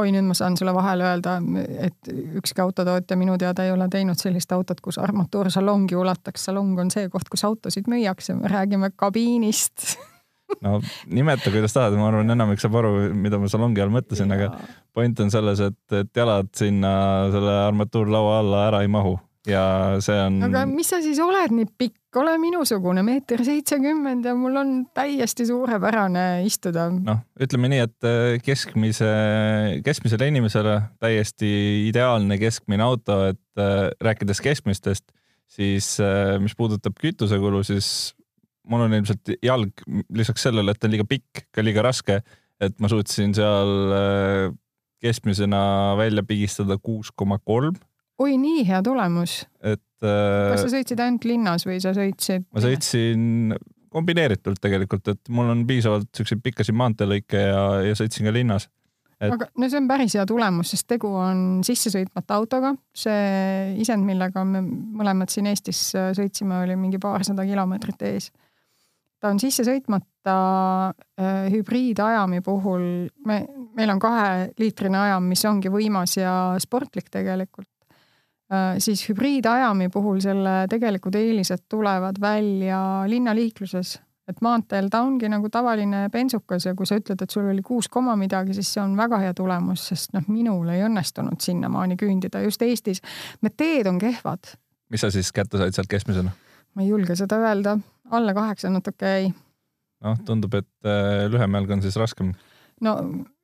[0.00, 1.36] oi, nüüd ma saan sulle vahele öelda,
[1.90, 2.08] et
[2.40, 6.48] ükski autotootja minu teada ei ole teinud sellist autot, kus armatuur salongi ulataks.
[6.48, 9.90] salong on see koht, kus autosid müüakse, me räägime kabiinist
[10.64, 14.52] no nimeta, kuidas tahad, ma arvan, enamik saab aru, mida ma salongi all mõtlesin, aga
[14.94, 16.94] point on selles, et, et jalad sinna
[17.34, 19.16] selle armatuurlaua alla ära ei mahu
[19.48, 19.64] ja
[20.04, 20.38] see on.
[20.46, 25.46] aga mis sa siis oled nii pikk, ole minusugune, meeter seitsekümmend ja mul on täiesti
[25.48, 26.88] suurepärane istuda.
[26.94, 29.10] noh, ütleme nii, et äh, keskmise,
[29.84, 31.50] keskmisele inimesele täiesti
[31.90, 35.06] ideaalne keskmine auto, et äh, rääkides keskmistest,
[35.50, 38.14] siis äh, mis puudutab kütusekulu, siis
[38.70, 42.20] mul on ilmselt jalg lisaks sellele, et ta on liiga pikk, ka liiga raske,
[42.62, 44.54] et ma suutsin seal
[45.04, 45.64] keskmisena
[46.00, 47.76] välja pigistada kuus koma kolm
[48.18, 49.42] oi, nii hea tulemus.
[49.62, 50.52] et äh,.
[50.54, 52.46] kas sa sõitsid ainult linnas või sa sõitsid?
[52.54, 53.56] ma sõitsin
[53.94, 58.68] kombineeritult tegelikult, et mul on piisavalt siukseid pikkasid maanteelõike ja, ja sõitsin ka linnas
[59.20, 59.30] et....
[59.30, 62.74] aga no see on päris hea tulemus, sest tegu on sissesõitmata autoga.
[62.96, 68.30] see isend, millega me mõlemad siin Eestis sõitsime, oli mingi paarsada kilomeetrit ees.
[69.24, 70.32] Ta on sissesõitmata
[70.92, 72.82] äh, hübriidajami puhul,
[73.24, 73.38] me,
[73.76, 77.70] meil on kaheliitrine ajam, mis ongi võimas ja sportlik tegelikult.
[78.52, 83.94] Äh, siis hübriidajami puhul selle tegelikud eelised tulevad välja linnaliikluses,
[84.28, 87.88] et maanteel ta ongi nagu tavaline bensukas ja kui sa ütled, et sul oli kuus
[87.88, 92.44] koma midagi, siis see on väga hea tulemus, sest noh, minul ei õnnestunud sinnamaani küündida
[92.44, 93.00] just Eestis.
[93.40, 94.52] Need teed on kehvad.
[94.92, 96.36] mis sa siis kätte said sealt keskmisena?
[96.74, 97.78] ma ei julge seda öelda,
[98.16, 99.30] alla kaheksa natuke jäi.
[100.04, 102.34] noh, tundub, et äh, lühem jalg on siis raskem
[102.82, 102.94] no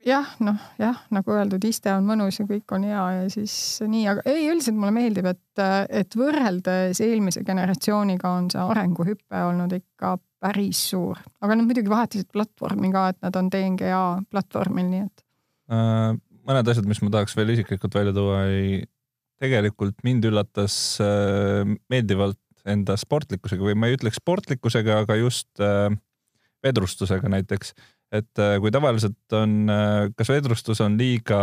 [0.04, 3.54] jah, noh jah, nagu öeldud, iste on mõnus ja kõik on hea ja siis
[3.84, 5.62] nii, aga ei, üldiselt mulle meeldib, et,
[6.02, 12.30] et võrreldes eelmise generatsiooniga on see arenguhüpe olnud ikka päris suur, aga nad muidugi vahetasid
[12.32, 15.26] platvormi ka, et nad on DNGA platvormil, nii et
[15.74, 16.14] äh,.
[16.48, 18.80] mõned asjad, mis ma tahaks veel isiklikult välja tuua, ei,
[19.40, 22.40] tegelikult mind üllatas äh, meeldivalt
[22.72, 25.88] enda sportlikkusega või ma ei ütleks sportlikkusega, aga just äh,
[26.64, 27.74] vedrustusega näiteks.
[28.10, 31.40] Et äh, kui tavaliselt on, äh, kas vedrustus on liiga,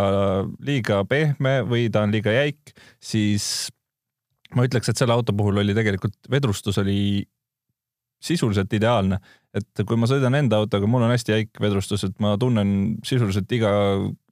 [0.67, 3.69] liiga pehme või ta on liiga jäik, siis
[4.55, 7.23] ma ütleks, et selle auto puhul oli tegelikult vedrustus oli
[8.23, 9.19] sisuliselt ideaalne,
[9.55, 13.51] et kui ma sõidan enda autoga, mul on hästi jäik vedrustus, et ma tunnen sisuliselt
[13.53, 13.71] iga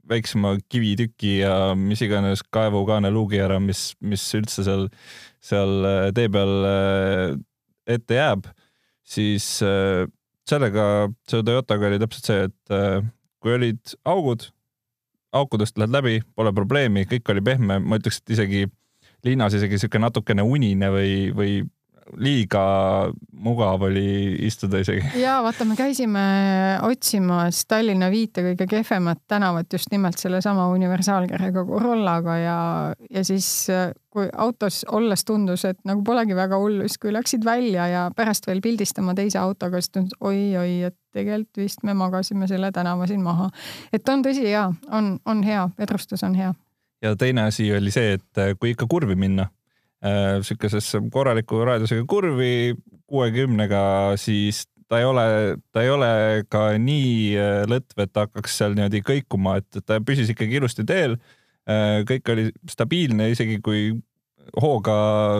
[0.10, 4.88] väiksema kivitüki ja mis iganes kaevukaane luugi ära, mis, mis üldse seal,
[5.44, 6.70] seal äh, tee peal
[7.86, 8.48] ette jääb,
[9.06, 9.46] siis
[10.50, 10.86] sellega,
[11.30, 13.00] selle Toyotaga oli täpselt see, et äh,
[13.44, 14.48] kui olid augud,
[15.36, 18.66] aukudest lähed läbi, pole probleemi, kõik oli pehme, ma ütleks, et isegi
[19.26, 21.56] linnas isegi sihuke natukene unine või, või
[22.14, 22.62] liiga
[23.32, 25.02] mugav oli istuda isegi.
[25.20, 26.26] ja vaata, me käisime
[26.86, 32.60] otsimas Tallinna viite kõige kehvemat tänavat just nimelt sellesama universaalkärjega Corollaga ja,
[33.10, 33.48] ja siis
[34.14, 38.48] kui autos olles tundus, et nagu polegi väga hullu, siis kui läksid välja ja pärast
[38.48, 43.26] veel pildistama teise autoga, siis tundus oi-oi, et tegelikult vist me magasime selle tänava siin
[43.26, 43.50] maha.
[43.94, 46.54] et on tõsi ja on, on hea, vedrustus on hea.
[47.02, 49.65] ja teine asi oli see, et kui ikka kurvi minna Äh,
[50.46, 52.76] sihukesesse korraliku raadiusega kurvi
[53.10, 53.82] kuuekümnega,
[54.22, 55.26] siis ta ei ole,
[55.74, 56.10] ta ei ole
[56.52, 60.86] ka nii äh, lõtv, et ta hakkaks seal niimoodi kõikuma, et ta püsis ikkagi ilusti
[60.88, 61.18] teel.
[61.70, 63.90] Äh, kõik oli stabiilne, isegi kui
[64.62, 64.96] hooga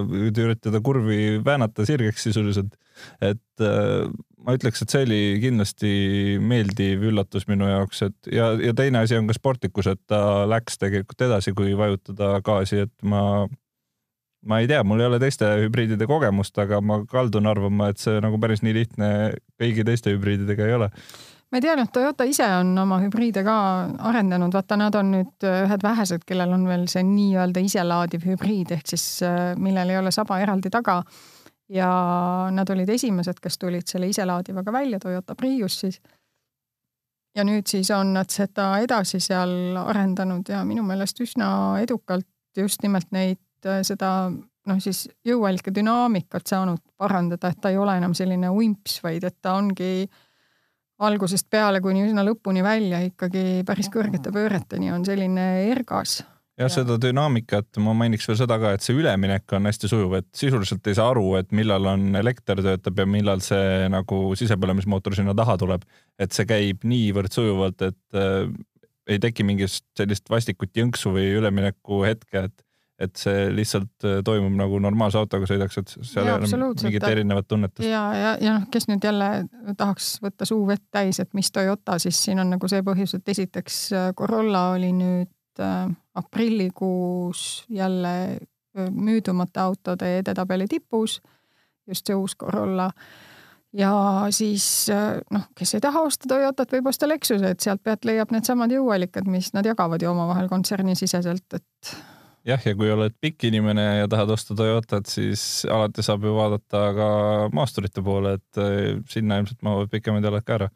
[0.10, 2.74] üritada kurvi väänata sirgeks sisuliselt.
[3.22, 5.92] et ma ütleks, et see oli kindlasti
[6.42, 10.80] meeldiv üllatus minu jaoks, et ja, ja teine asi on ka sportlikkus, et ta läks
[10.82, 13.22] tegelikult edasi, kui vajutada gaasi, et ma
[14.46, 18.20] ma ei tea, mul ei ole teiste hübriidide kogemust, aga ma kaldun arvama, et see
[18.24, 19.08] nagu päris nii lihtne
[19.62, 20.92] kõigi teiste hübriididega ei ole
[21.52, 23.56] ma ei tea, noh, Toyota ise on oma hübriide ka
[24.10, 28.92] arendanud, vaata, nad on nüüd ühed vähesed, kellel on veel see nii-öelda iselaadiv hübriid ehk
[28.96, 31.02] siis äh, millel ei ole saba eraldi taga.
[31.70, 31.88] ja
[32.54, 36.02] nad olid esimesed, kes tulid selle iselaadivaga välja, Toyota Prius siis.
[37.36, 42.28] ja nüüd siis on nad seda edasi seal arendanud ja minu meelest üsna edukalt
[42.58, 47.98] just nimelt neid Äh, seda noh, siis jõuallika dünaamikat saanud parandada, et ta ei ole
[48.00, 50.08] enam selline umps, vaid et ta ongi
[51.06, 56.22] algusest peale kuni üsna lõpuni välja ikkagi päris kõrgete pööreteni on selline ergas.
[56.56, 60.30] Jah, seda dünaamikat ma mainiks veel seda ka, et see üleminek on hästi sujuv, et
[60.40, 65.36] sisuliselt ei saa aru, et millal on elekter töötab ja millal see nagu sisepõlemismootor sinna
[65.36, 65.84] taha tuleb.
[66.16, 68.48] et see käib niivõrd sujuvalt, et äh,
[69.12, 72.65] ei teki mingit sellist vastikut jõnksu või ülemineku hetke, et
[73.00, 77.48] et see lihtsalt äh, toimub nagu normaalse autoga sõidaks, et seal ei ole mingit erinevat
[77.48, 77.88] tunnetust.
[77.88, 79.30] ja, ja, ja noh, kes nüüd jälle
[79.78, 83.36] tahaks võtta suu vett täis, et mis Toyota, siis siin on nagu see põhjus, et
[83.36, 91.20] esiteks äh, Corolla oli nüüd äh, aprillikuus jälle äh, müüdumate autode edetabeli tipus,
[91.88, 92.90] just see uus Corolla.
[93.76, 93.92] ja
[94.32, 94.88] siis
[95.36, 99.28] noh, kes ei taha osta Toyotat, võib osta Lexuse, et sealt pealt leiab needsamad jõuallikad,
[99.28, 101.98] mis nad jagavad ju omavahel kontsernisiseselt, et
[102.46, 106.86] jah, ja kui oled pikk inimene ja tahad osta Toyotat, siis alati saab ju vaadata
[106.98, 107.10] ka
[107.56, 110.70] maasturite poole, et äh, sinna ilmselt mahuvad pikemad jalad ka ära.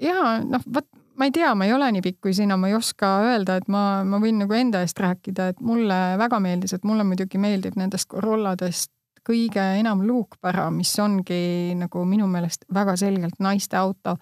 [0.00, 0.88] ja noh, vot
[1.18, 3.66] ma ei tea, ma ei ole nii pikk kui sina, ma ei oska öelda, et
[3.72, 7.78] ma, ma võin nagu enda eest rääkida, et mulle väga meeldis, et mulle muidugi meeldib
[7.80, 8.92] nendest Corolladest
[9.28, 14.16] kõige enam luukpära, mis ongi nagu minu meelest väga selgelt naiste auto.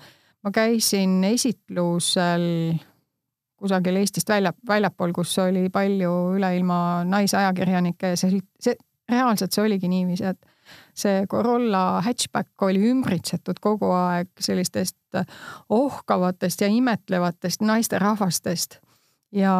[0.46, 2.78] ma käisin esitlusel
[3.56, 6.78] kusagil Eestist välja, väljapool, kus oli palju üle ilma
[7.08, 8.76] naisajakirjanikke ja see, see
[9.10, 10.40] reaalselt see oligi niiviisi, et
[10.96, 15.20] see Corolla hatchback oli ümbritsetud kogu aeg sellistest
[15.70, 18.80] ohkavatest ja imetlevatest naisterahvastest.
[19.32, 19.54] ja,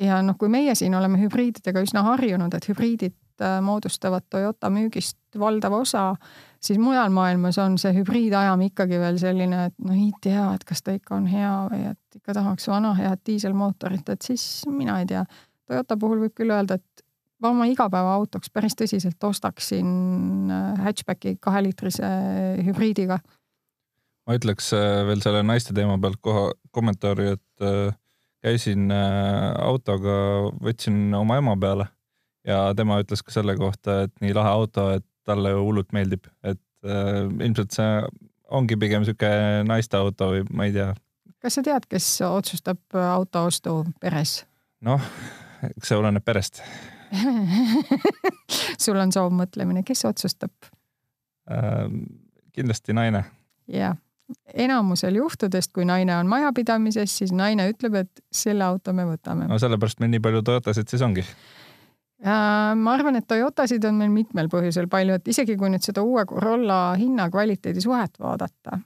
[0.00, 5.18] ja noh, kui meie siin oleme hübriididega üsna harjunud, et hübriidid äh, moodustavad Toyota müügist
[5.38, 6.14] valdava osa,
[6.60, 10.82] siis mujal maailmas on see hübriidajam ikkagi veel selline, et no ei tea, et kas
[10.82, 15.08] ta ikka on hea või et ikka tahaks vana head diiselmootorit, et siis mina ei
[15.10, 15.24] tea.
[15.66, 17.06] Toyota puhul võib küll öelda, et
[17.42, 19.88] ma oma igapäevaautoks päris tõsiselt ostaksin
[20.52, 22.08] äh, hatchbacki kaheliitrise
[22.66, 23.18] hübriidiga.
[24.26, 27.96] ma ütleks äh, veel selle naiste teema pealt kohe kommentaari, et äh,
[28.46, 30.16] käisin autoga,
[30.62, 31.88] võtsin oma ema peale
[32.46, 36.62] ja tema ütles ka selle kohta, et nii lahe auto, et talle hullult meeldib, et
[36.86, 37.88] ilmselt see
[38.54, 39.30] ongi pigem sihuke
[39.66, 40.92] naiste auto või ma ei tea.
[41.46, 44.40] Kas sa tead, kes otsustab auto ostu peres?
[44.86, 45.02] noh,
[45.70, 46.62] eks see oleneb perest
[48.84, 50.70] sul on soovmõtlemine, kes otsustab
[51.50, 51.86] äh,?
[52.56, 53.22] kindlasti naine.
[53.70, 53.98] jah,
[54.54, 59.48] enamusel juhtudest, kui naine on majapidamises, siis naine ütleb, et selle auto me võtame.
[59.50, 61.24] no sellepärast meil nii palju Toyotasid siis ongi.
[62.24, 66.24] ma arvan, et Toyotasid on meil mitmel põhjusel palju, et isegi kui nüüd seda uue
[66.28, 68.80] Corolla hinna-kvaliteedi suhet vaadata,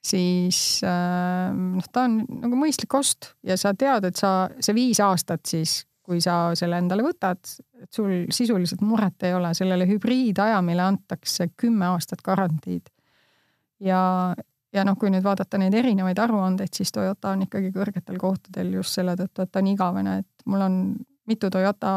[0.00, 5.00] siis äh, noh, ta on nagu mõistlik ost ja sa tead, et sa see viis
[5.04, 7.38] aastat siis kui sa selle endale võtad,
[7.84, 12.90] et sul sisuliselt muret ei ole, sellele hübriidajamile antakse kümme aastat garantiid.
[13.80, 14.00] ja,
[14.74, 18.98] ja noh, kui nüüd vaadata neid erinevaid aruandeid, siis Toyota on ikkagi kõrgetel kohtadel just
[18.98, 20.80] selle tõttu, et ta on igavene, et mul on
[21.30, 21.92] mitu Toyota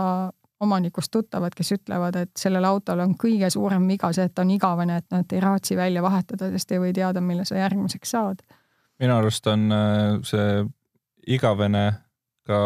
[0.64, 4.54] omanikust tuttavad, kes ütlevad, et sellel autol on kõige suurem viga see, et ta on
[4.56, 8.46] igavene, et et ei raatsi välja vahetada, sest ei või teada, millal sa järgmiseks saad.
[9.00, 10.64] minu arust on äh, see
[11.36, 11.84] igavene
[12.48, 12.58] ka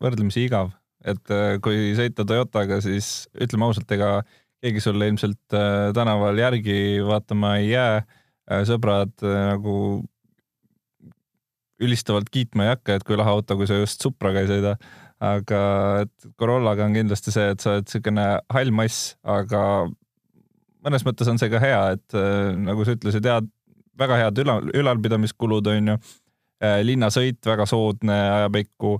[0.00, 0.70] võrdlemisi igav
[1.06, 4.10] et äh, kui sõita Toyotaga, siis ütleme ausalt, ega
[4.62, 8.04] keegi sulle ilmselt äh, tänaval järgi vaatama ei jää.
[8.62, 10.04] Sõbrad nagu
[11.82, 14.76] ülistavalt kiitma ei hakka, et kui lahe auto, kui sa just Supraga ei sõida.
[15.24, 15.60] Aga
[16.38, 19.62] Corollaga on kindlasti see, et sa oled niisugune hall mass, aga
[20.86, 22.16] mõnes mõttes on see ka hea, et
[22.62, 23.48] nagu sa ütlesid, head,
[23.98, 25.98] väga head ülal, ülalpidamiskulud on ju.
[26.88, 28.94] linnasõit väga soodne ajapikku,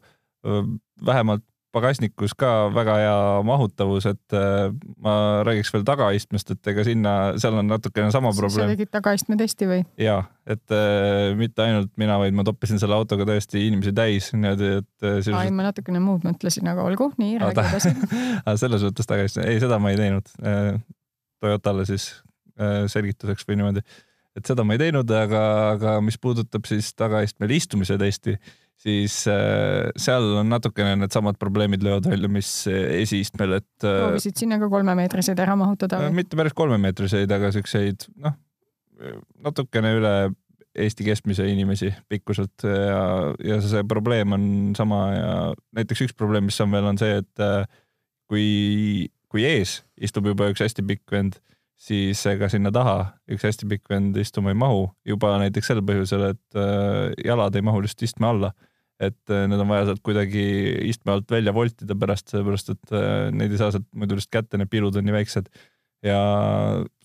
[1.04, 1.44] vähemalt
[1.76, 3.16] pagasnikus ka väga hea
[3.46, 4.70] mahutavus, et äh,
[5.02, 5.16] ma
[5.46, 8.70] räägiks veel tagaistmest, et ega sinna, seal on natukene sama probleem.
[8.70, 9.82] sa tegid tagaistme testi või?
[10.00, 10.18] ja,
[10.48, 14.90] et äh, mitte ainult mina, vaid ma toppisin selle autoga tõesti inimesi täis niimoodi, et
[15.04, 15.20] äh,.
[15.20, 15.42] Sisuliselt...
[15.42, 17.94] ai, ma natukene muud mõtlesin, aga olgu, nii, räägi edasi
[18.62, 20.32] selles mõttes tagaistme, ei, seda ma ei teinud.
[21.42, 22.10] Toyotale siis
[22.56, 23.82] selgituseks või niimoodi,
[24.36, 25.42] et seda ma ei teinud, aga,
[25.74, 28.36] aga mis puudutab siis tagaistmel istumise testi
[28.80, 33.70] siis äh, seal on natukene needsamad probleemid löövad välja, mis esiistmel, et.
[33.82, 36.18] Äh, proovisid sinna ka kolmemeetriseid ära mahutada või?
[36.22, 38.36] mitte päris kolmemeetriseid, aga siukseid noh,
[39.46, 40.16] natukene üle
[40.76, 43.00] Eesti keskmise inimesi pikkuselt ja,
[43.40, 44.42] ja see probleem on
[44.76, 45.30] sama ja
[45.76, 47.64] näiteks üks probleem, mis on veel, on see, et äh,
[48.28, 51.38] kui, kui ees istub juba üks hästi pikk vend
[51.76, 52.96] siis ega sinna taha
[53.32, 57.66] üks hästi pikk vend istuma ei mahu juba näiteks sel põhjusel, et äh, jalad ei
[57.66, 58.52] mahu lihtsalt istme alla.
[58.96, 60.42] et äh, need on vaja sealt kuidagi
[60.88, 64.60] istme alt välja voltida pärast, sellepärast et äh, neid ei saa sealt muidu lihtsalt kätte,
[64.60, 65.50] need pilud on nii väiksed.
[66.06, 66.16] ja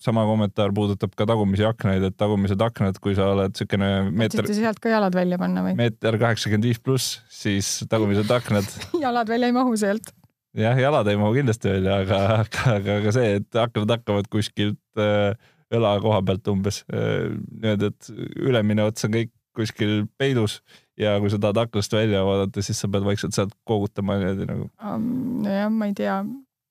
[0.00, 4.48] sama kommentaar puudutab ka tagumisi aknaid, et tagumised aknad, kui sa oled niisugune meeter.
[4.56, 5.76] sealt ka jalad välja panna või?
[5.76, 8.68] meeter kaheksakümmend viis pluss, siis tagumised aknad
[9.04, 10.14] jalad välja ei mahu sealt.
[10.58, 15.00] Jah, jalad ei mahu kindlasti välja, aga, aga, aga ka see, et aknad hakkavad kuskilt
[15.00, 15.36] äh,
[15.72, 18.10] õla koha pealt umbes äh, niimoodi, et
[18.42, 20.60] ülemine ots on kõik kuskil peidus
[21.00, 24.68] ja kui sa tahad aknast välja vaadata, siis sa pead vaikselt sealt koogutama niimoodi nagu
[24.80, 25.08] um,.
[25.44, 26.20] nojah, ma ei tea,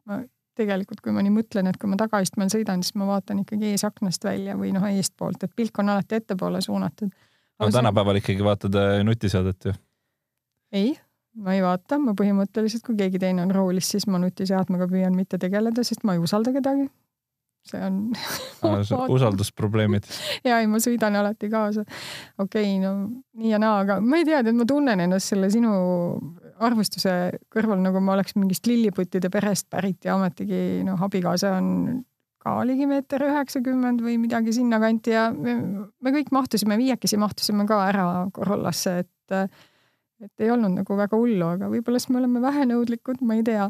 [0.09, 0.21] ma
[0.57, 4.25] tegelikult, kui ma nii mõtlen, et kui ma tagaistmel sõidan, siis ma vaatan ikkagi eesaknast
[4.27, 7.11] välja või noh, eestpoolt, et pilk on alati ettepoole suunatud.
[7.11, 7.77] no see...
[7.77, 9.77] tänapäeval ikkagi vaatad äh, nutiseadet ju?
[10.73, 10.93] ei,
[11.39, 15.39] ma ei vaata, ma põhimõtteliselt, kui keegi teine on roolis, siis ma nutiseadmega püüan mitte
[15.41, 16.89] tegeleda, sest ma ei usalda kedagi
[17.61, 18.13] see on
[19.15, 20.07] usaldusprobleemid.
[20.47, 21.85] ja ei, ma sõidan alati kaasa.
[22.41, 22.93] okei okay,, no
[23.37, 25.73] nii ja naa, aga ma ei tea, tead, ma tunnen ennast selle sinu
[26.61, 27.15] arvustuse
[27.53, 32.01] kõrval nagu ma oleks mingist lilliputtide perest pärit ja ometigi noh, abikaasa on
[32.41, 35.55] ka ligi meeter üheksakümmend või midagi sinnakanti ja me,
[36.01, 39.35] me kõik mahtusime, viiekesi mahtusime ka ära Corollasse, et
[40.21, 43.69] et ei olnud nagu väga hullu, aga võib-olla siis me oleme vähenõudlikud, ma ei tea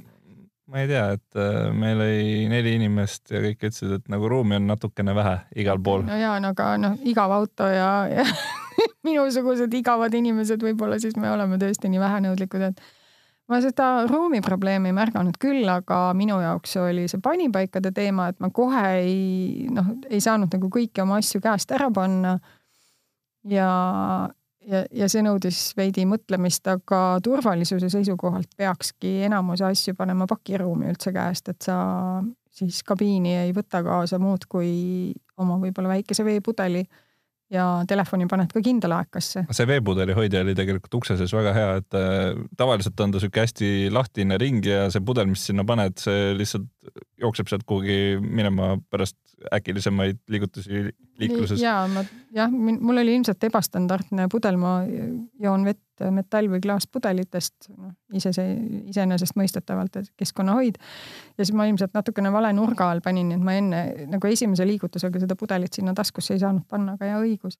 [0.71, 4.55] ma ei tea, et äh, meil oli neli inimest ja kõik ütlesid, et nagu ruumi
[4.55, 6.05] on natukene vähe igal pool.
[6.07, 8.25] no jaa, no aga noh, igav auto ja, ja
[9.07, 12.83] minusugused igavad inimesed, võib-olla siis me oleme tõesti nii vähenõudlikud, et
[13.51, 18.39] ma seda ruumi probleemi ei märganud küll, aga minu jaoks oli see panipaikade teema, et
[18.39, 22.37] ma kohe ei noh, ei saanud nagu kõiki oma asju käest ära panna.
[23.43, 23.71] ja,
[24.67, 31.13] ja, ja see nõudis veidi mõtlemist, aga turvalisuse seisukohalt peakski enamuse asju panema pakiruumi üldse
[31.15, 31.77] käest, et sa
[32.51, 34.71] siis kabiini ei võta kaasa muud kui
[35.41, 36.83] oma võib-olla väikese veepudeli
[37.51, 39.45] ja telefoni paned ka kindlalaekasse.
[39.51, 43.43] see veepudeli hoidja oli tegelikult ukse sees väga hea, et äh, tavaliselt on ta sihuke
[43.43, 46.69] hästi lahtine ring ja see pudel, mis sinna paned, see lihtsalt
[47.21, 49.17] jookseb sealt kuhugi minema pärast
[49.53, 50.87] äkilisemaid liigutusi
[51.21, 51.61] liikluses.
[51.61, 54.79] ja ma jah, mul oli ilmselt ebastandardne pudel, ma
[55.41, 55.83] joon vett
[56.13, 58.55] metall- või klaaspudelitest, noh ise see
[58.91, 60.79] iseenesestmõistetavalt, et keskkonnahoid.
[61.37, 63.81] ja siis ma ilmselt natukene vale nurga all panin, nii et ma enne
[64.11, 67.59] nagu esimese liigutusega seda pudelit sinna taskusse ei saanud panna, aga hea õigus.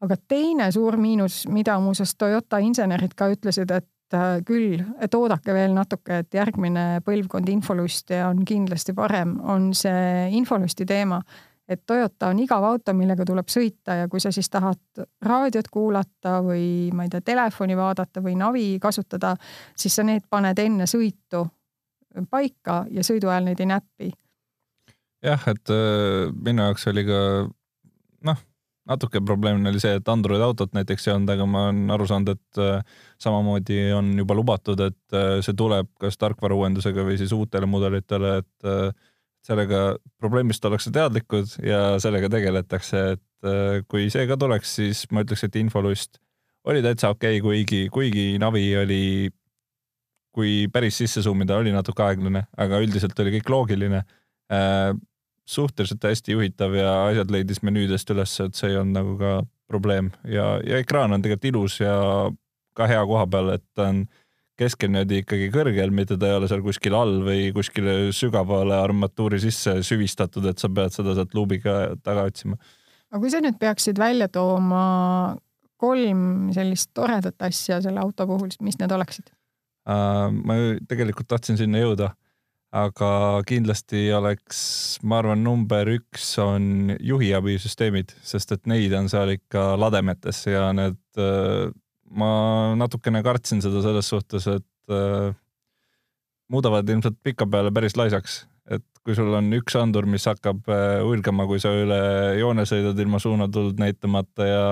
[0.00, 5.52] aga teine suur miinus, mida muuseas Toyota insenerid ka ütlesid, et äh, küll, et oodake
[5.52, 11.20] veel natuke, et järgmine põlvkond infoluste on kindlasti parem, on see infolusti teema
[11.70, 16.40] et Toyota on igav auto, millega tuleb sõita ja kui sa siis tahad raadiot kuulata
[16.44, 19.36] või ma ei tea, telefoni vaadata või navi kasutada,
[19.78, 21.44] siis sa need paned enne sõitu
[22.30, 24.12] paika ja sõidu ajal neid ei näpi.
[25.22, 27.20] jah, et äh, minu jaoks oli ka
[28.26, 28.40] noh,
[28.90, 32.32] natuke probleemne oli see, et Android autot näiteks ei olnud, aga ma olen aru saanud,
[32.34, 37.70] et äh, samamoodi on juba lubatud, et äh, see tuleb kas tarkvarauuendusega või siis uutele
[37.70, 38.98] mudelitele, et
[39.46, 39.82] sellega
[40.20, 45.46] probleemist ollakse teadlikud ja sellega tegeletakse, et äh, kui see ka tuleks, siis ma ütleks,
[45.46, 46.20] et infolust
[46.68, 49.04] oli täitsa okei okay,, kuigi, kuigi navi oli,
[50.34, 54.04] kui päris sisse zoom ida, oli natuke aeglane, aga üldiselt oli kõik loogiline
[54.52, 54.92] äh,.
[55.50, 59.32] suhteliselt hästi juhitav ja asjad leidis menüüdest üles, et see ei olnud nagu ka
[59.70, 61.94] probleem ja, ja ekraan on tegelikult ilus ja
[62.76, 64.29] ka hea koha peal, et ta on keskel
[64.60, 69.78] niimoodi ikkagi kõrgel, mitte ta ei ole seal kuskil all või kuskile sügavale armatuuri sisse
[69.86, 72.58] süvistatud, et sa pead seda sealt luubiga taga otsima.
[73.10, 75.36] aga kui sa nüüd peaksid välja tooma
[75.80, 79.30] kolm sellist toredat asja selle auto puhul, mis need oleksid
[79.88, 80.28] uh,?
[80.30, 80.58] ma
[80.88, 82.12] tegelikult tahtsin sinna jõuda,
[82.76, 83.10] aga
[83.48, 84.60] kindlasti oleks,
[85.02, 91.00] ma arvan, number üks on juhiabisüsteemid, sest et neid on seal ikka lademetes ja need
[91.18, 91.70] uh,
[92.10, 92.30] ma
[92.78, 95.32] natukene kartsin seda selles suhtes, et äh,
[96.50, 101.46] muudavad ilmselt pikapeale päris laisaks, et kui sul on üks andur, mis hakkab äh, urgama,
[101.50, 102.00] kui sa üle
[102.40, 104.64] joone sõidad ilma suunatuld näitamata ja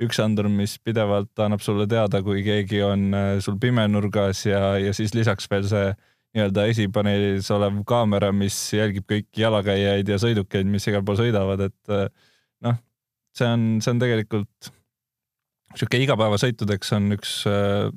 [0.00, 4.94] üks andur, mis pidevalt annab sulle teada, kui keegi on äh, sul pimenurgas ja, ja
[4.96, 5.90] siis lisaks veel see
[6.34, 11.94] nii-öelda esipaneelis olev kaamera, mis jälgib kõiki jalakäijaid ja sõidukeid, mis igal pool sõidavad, et
[11.94, 12.06] äh,
[12.66, 12.78] noh,
[13.36, 14.70] see on, see on tegelikult
[15.76, 17.90] sihuke igapäevasõitudeks on üks äh,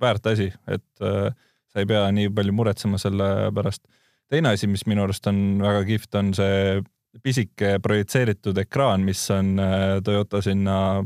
[0.00, 1.32] väärt asi, et äh,
[1.70, 3.84] sa ei pea nii palju muretsema selle pärast.
[4.30, 6.80] teine asi, mis minu arust on väga kihvt, on see
[7.22, 11.04] pisike projitseeritud ekraan, mis on äh, Toyota sinna,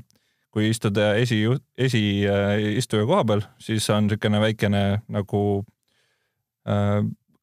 [0.55, 1.43] kui istuda esi,
[1.79, 5.43] esiistuja äh, koha peal, siis on niisugune väikene nagu
[6.69, 7.01] äh,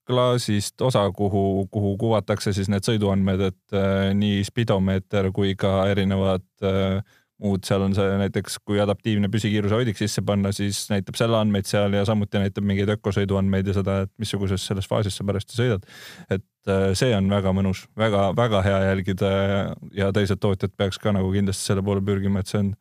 [0.07, 6.45] klaasist osa, kuhu, kuhu kuvatakse siis need sõiduandmed, et äh, nii spidomeeter kui ka erinevad
[6.65, 7.01] äh,
[7.41, 11.65] muud, seal on see näiteks, kui adaptiivne püsikiiruse hoidik sisse panna, siis näitab selle andmeid
[11.69, 15.57] seal ja samuti näitab mingeid ökosõidu andmeid ja seda, et missuguses selles faasis sa parajasti
[15.57, 15.87] sõidad.
[16.29, 19.31] et äh, see on väga mõnus väga,, väga-väga hea jälgida
[19.97, 22.73] ja teised tootjad peaks ka nagu kindlasti selle poole pürgima, et see on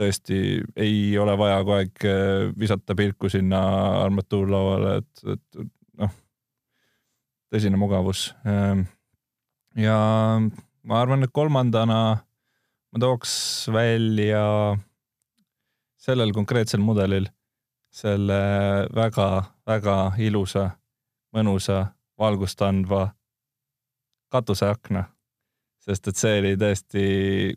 [0.00, 0.38] tõesti,
[0.76, 3.62] ei ole vaja kogu aeg äh, visata pilku sinna
[4.04, 5.66] armatuurlauale, et, et
[6.02, 6.14] noh,
[7.54, 8.28] tõsine mugavus.
[8.46, 8.86] Ähm,
[9.78, 9.96] ja
[10.84, 11.98] ma arvan, et kolmandana
[12.94, 14.44] ma tooks välja
[15.98, 17.26] sellel konkreetsel mudelil
[17.94, 18.38] selle
[18.94, 20.68] väga-väga ilusa,
[21.34, 21.88] mõnusa,
[22.18, 23.08] valgust andva
[24.30, 25.08] katuseakna.
[25.84, 27.02] sest et see oli tõesti,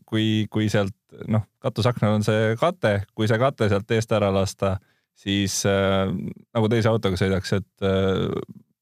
[0.05, 0.97] kui, kui sealt
[1.31, 4.73] noh, katusaknal on see kate, kui see kate sealt eest ära lasta,
[5.15, 6.09] siis äh,
[6.53, 8.25] nagu teise autoga sõidaks, et äh,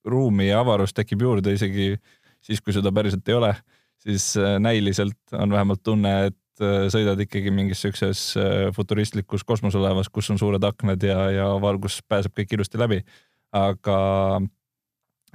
[0.07, 1.93] ruumi ja avarust tekib juurde isegi
[2.41, 3.53] siis, kui seda päriselt ei ole,
[4.01, 10.29] siis äh, näiliselt on vähemalt tunne, et sõidad ikkagi mingis siukses äh, futuristlikus kosmoselaevas, kus
[10.33, 13.01] on suured aknad ja, ja valgus pääseb kõik ilusti läbi.
[13.55, 13.97] aga,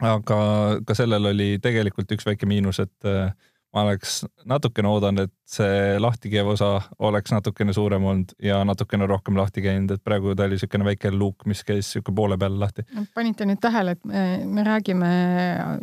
[0.01, 0.41] aga
[0.87, 3.33] ka sellel oli tegelikult üks väike miinus, et äh,
[3.75, 6.71] ma oleks natukene oodanud, et see lahtikeev osa
[7.07, 11.13] oleks natukene suurem olnud ja natukene rohkem lahti käinud, et praegu ta oli niisugune väike
[11.15, 12.85] luuk, mis käis sihuke poole peal lahti.
[13.15, 15.13] panite nüüd tähele, et me, me räägime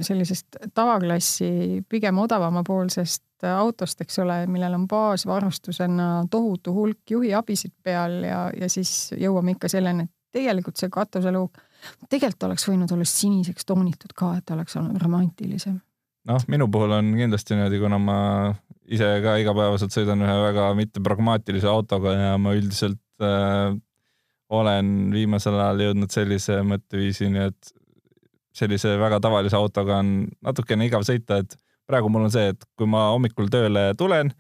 [0.04, 8.48] sellisest tavaklassi pigem odavamapoolsest autost, eks ole, millel on baasvarustusena tohutu hulk juhiabisid peal ja,
[8.56, 11.62] ja siis jõuame ikka selleni, et tegelikult see katuseluuk
[12.10, 15.78] tegelikult oleks võinud olla siniseks toonitud ka, et oleks olnud romantilisem.
[16.28, 18.18] Noh, minu puhul on kindlasti niimoodi, kuna ma
[18.92, 23.72] ise ka igapäevaselt sõidan ühe väga mittepragmaatilise autoga ja ma üldiselt äh,
[24.52, 27.72] olen viimasel ajal jõudnud sellise mõtteviisini, et
[28.56, 30.12] sellise väga tavalise autoga on
[30.44, 31.56] natukene igav sõita, et
[31.88, 34.34] praegu mul on see, et kui ma hommikul tööle tulen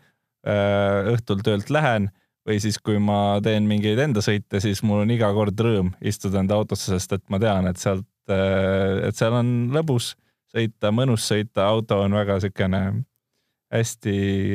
[0.47, 2.09] äh,, õhtul töölt lähen
[2.47, 6.39] või siis, kui ma teen mingeid enda sõite, siis mul on iga kord rõõm istuda
[6.43, 10.13] enda autosse, sest et ma tean, et sealt äh,, et seal on lõbus
[10.53, 12.81] sõita, mõnus sõita, auto on väga siukene
[13.73, 14.13] hästi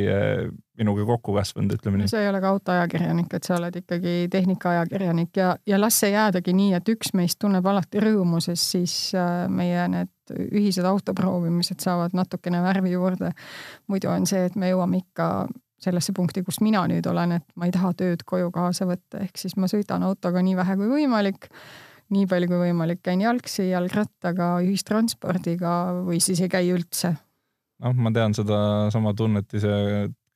[0.09, 0.47] äh,
[0.79, 2.11] minuga kokku kasvanud, ütleme nii.
[2.11, 6.55] sa ei ole ka autoajakirjanik, et sa oled ikkagi tehnikaajakirjanik ja, ja las see jäädagi
[6.57, 12.17] nii, et üks meist tunneb alati rõõmu, sest siis äh, meie need ühised autoproovimised saavad
[12.17, 13.35] natukene värvi juurde.
[13.93, 15.29] muidu on see, et me jõuame ikka
[15.83, 19.37] sellesse punkti, kus mina nüüd olen, et ma ei taha tööd koju kaasa võtta, ehk
[19.39, 21.51] siis ma sõidan autoga nii vähe kui võimalik
[22.13, 27.15] nii palju kui võimalik, käin jalgsi, jalgrattaga, ühistranspordiga või siis ei käi üldse.
[27.83, 29.73] Noh, ma tean sedasama tunnet ise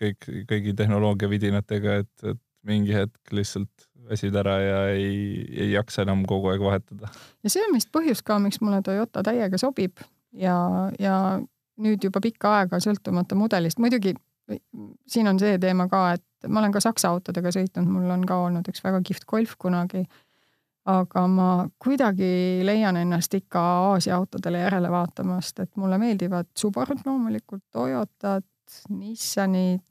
[0.01, 6.23] kõik, kõigi tehnoloogiavidinatega, et, et mingi hetk lihtsalt väsid ära ja ei, ei jaksa enam
[6.29, 7.11] kogu aeg vahetada.
[7.43, 10.03] ja see on vist põhjus ka, miks mulle Toyota täiega sobib
[10.37, 10.57] ja,
[11.03, 11.17] ja
[11.83, 14.15] nüüd juba pikka aega sõltumata mudelist, muidugi
[15.11, 18.39] siin on see teema ka, et ma olen ka Saksa autodega sõitnud, mul on ka
[18.47, 20.05] olnud üks väga kihvt Golf kunagi
[20.87, 21.49] aga ma
[21.83, 28.47] kuidagi leian ennast ikka Aasia autodele järele vaatamast, et mulle meeldivad Subarud loomulikult, Toyotad,
[28.95, 29.83] Nissanid,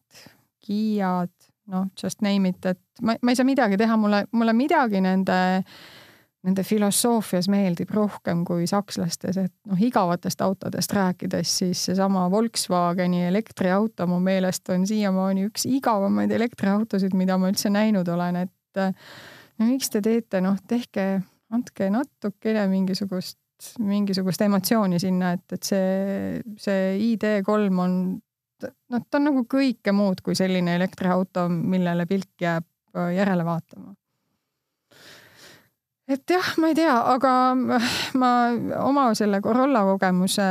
[0.66, 1.34] Kiad,
[1.72, 5.38] noh, just name it, et ma, ma ei saa midagi teha, mulle, mulle midagi nende,
[6.46, 14.08] nende filosoofias meeldib rohkem kui sakslastes, et noh, igavatest autodest rääkides, siis seesama Volkswageni elektriauto
[14.08, 18.80] mu meelest on siiamaani üks igavamaid elektriautosid, mida ma üldse näinud olen, et
[19.64, 21.06] miks te teete, noh, tehke,
[21.54, 23.40] andke natukene mingisugust,
[23.80, 28.00] mingisugust emotsiooni sinna, et, et see, see ID3 on,
[28.66, 33.96] noh, ta on nagu kõike muud kui selline elektriauto, millele pilk jääb äh, järele vaatama.
[36.06, 37.30] Et jah, ma ei tea, aga
[38.22, 38.32] ma
[38.86, 40.44] oma selle Corolla kogemuse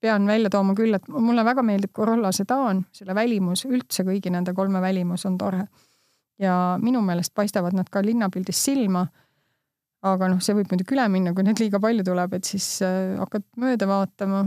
[0.00, 4.54] pean välja tooma küll, et mulle väga meeldib Corolla sedaan, selle välimus, üldse kõigi nende
[4.56, 5.66] kolme välimus on tore
[6.38, 9.06] ja minu meelest paistavad nad ka linnapildis silma.
[10.06, 13.16] aga noh, see võib muidugi üle minna, kui neid liiga palju tuleb, et siis äh,
[13.18, 14.46] hakkad mööda vaatama.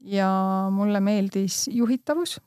[0.00, 0.28] ja
[0.70, 2.38] mulle meeldis juhitavus.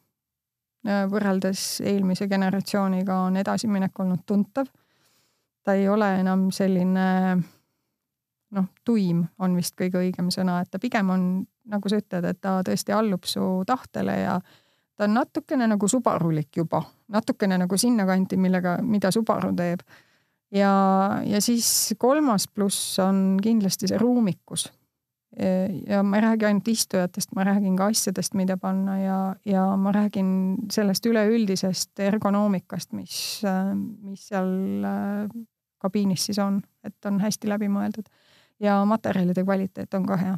[0.88, 4.67] Äh, võrreldes eelmise generatsiooniga on edasiminek olnud tuntav.
[5.63, 7.07] ta ei ole enam selline
[8.55, 11.25] noh, tuim on vist kõige õigem sõna, et ta pigem on,
[11.69, 14.39] nagu sa ütled, et ta tõesti allub su tahtele ja
[14.95, 19.84] ta on natukene nagu Subarulik juba, natukene nagu sinnakanti, millega, mida Subaru teeb.
[20.51, 20.74] ja,
[21.26, 24.70] ja siis kolmas pluss on kindlasti see ruumikus.
[25.88, 29.91] ja ma ei räägi ainult istujatest, ma räägin ka asjadest, mida panna ja, ja ma
[29.91, 33.41] räägin sellest üleüldisest ergonoomikast, mis,
[34.01, 34.49] mis seal
[34.84, 35.30] äh,
[35.80, 38.10] kabiinis siis on, et on hästi läbimõeldud
[38.60, 40.38] ja materjalide kvaliteet on ka hea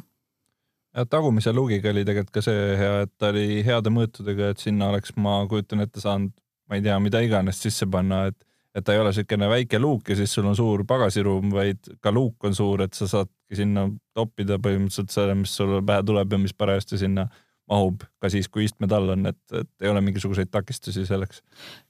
[0.94, 4.90] ja tagumise luugiga oli tegelikult ka see hea, et ta oli heade mõõtudega, et sinna
[4.92, 6.34] oleks, ma kujutan ette, saanud,
[6.68, 8.38] ma ei tea, mida iganes sisse panna, et
[8.72, 12.08] et ta ei ole niisugune väike luuk ja siis sul on suur pagasiruum, vaid ka
[12.12, 13.86] luuk on suur, et sa saad kõike sinna
[14.16, 17.28] toppida põhimõtteliselt selle, mis sulle pähe tuleb ja mis parajasti sinna
[17.68, 21.42] mahub ka siis, kui istmed all on, et, et ei ole mingisuguseid takistusi selleks.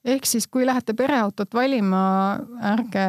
[0.04, 3.06] ehk siis, kui lähete pereautot valima, ärge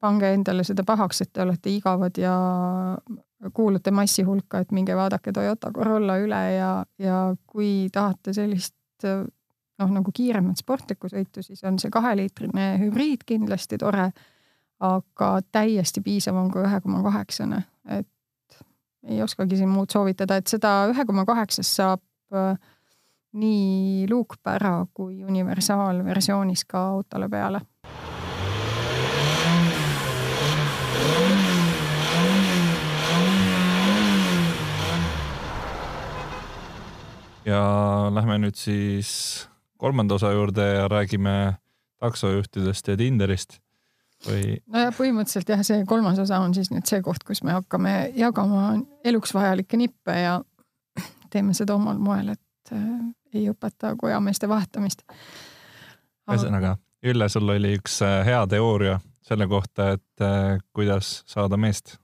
[0.00, 2.34] pange endale seda pahaks, et te olete igavad ja
[3.54, 8.74] kuulute massi hulka, et minge vaadake Toyota Corolla üle ja, ja kui tahate sellist
[9.78, 14.10] noh, nagu kiiremat sportlikku sõitu, siis on see kaheliitrine hübriid kindlasti tore.
[14.78, 18.58] aga täiesti piisav on ka ühe koma kaheksane, et
[19.10, 22.54] ei oskagi siin muud soovitada, et seda ühe koma kaheksast saab äh,
[23.32, 27.64] nii luukpära kui universaalversioonis ka autole peale
[37.48, 37.60] ja
[38.14, 39.48] lähme nüüd siis
[39.78, 41.54] kolmanda osa juurde ja räägime
[42.02, 43.58] taksojuhtidest ja Tinderist
[44.26, 44.58] või?
[44.66, 48.72] nojah, põhimõtteliselt jah, see kolmas osa on siis nüüd see koht, kus me hakkame jagama
[49.06, 50.38] eluks vajalikke nippe ja
[51.30, 52.90] teeme seda omal moel, et äh,
[53.34, 55.04] ei õpeta kojameeste vahetamist.
[56.30, 56.76] ühesõnaga,
[57.06, 61.98] Ülle, sul oli üks äh, hea teooria selle kohta, et äh, kuidas saada meest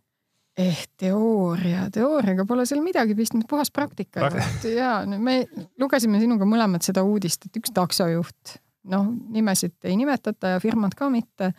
[0.59, 4.67] eh teooria, teooriaga pole seal midagi pistmist, puhas praktika Prak.
[4.71, 5.41] ja me
[5.81, 8.57] lugesime sinuga mõlemad seda uudist, et üks taksojuht,
[8.93, 11.51] noh, nimesid ei nimetata ja firmat ka mitte,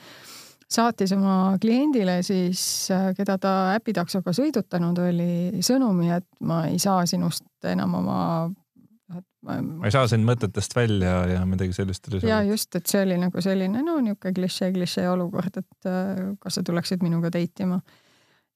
[0.72, 2.88] saatis oma kliendile siis,
[3.18, 5.34] keda ta äpitaksoga sõidutanud oli,
[5.66, 8.20] sõnumi, et ma ei saa sinust enam oma
[9.46, 12.08] ma, ma ei saa sind mõtetest välja ja midagi sellist.
[12.24, 15.92] ja just, et see oli nagu selline no niisugune klišee, klišee olukord, et
[16.40, 17.84] kas sa tuleksid minuga date ima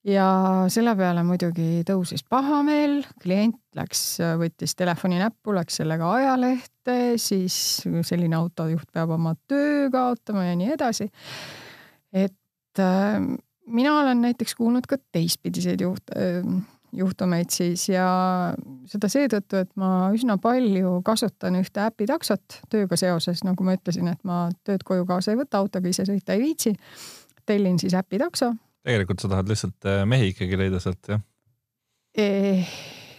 [0.08, 0.28] ja
[0.72, 4.04] selle peale muidugi tõusis pahameel, klient läks,
[4.40, 10.74] võttis telefoni näppu, läks sellega ajalehte, siis selline autojuht peab oma töö kaotama ja nii
[10.78, 11.10] edasi.
[12.14, 13.20] et äh,
[13.68, 16.46] mina olen näiteks kuulnud ka teistpidiseid juht, äh,
[16.96, 18.08] juhtumeid siis ja
[18.90, 24.24] seda seetõttu, et ma üsna palju kasutan ühte äpitaksot tööga seoses, nagu ma ütlesin, et
[24.24, 26.74] ma tööd koju kaasa ei võta, autoga ise sõita ei viitsi.
[27.46, 28.54] tellin siis äpitakso
[28.86, 31.22] tegelikult sa tahad lihtsalt äh, mehi ikkagi leida sealt, jah?
[32.20, 32.70] Eh,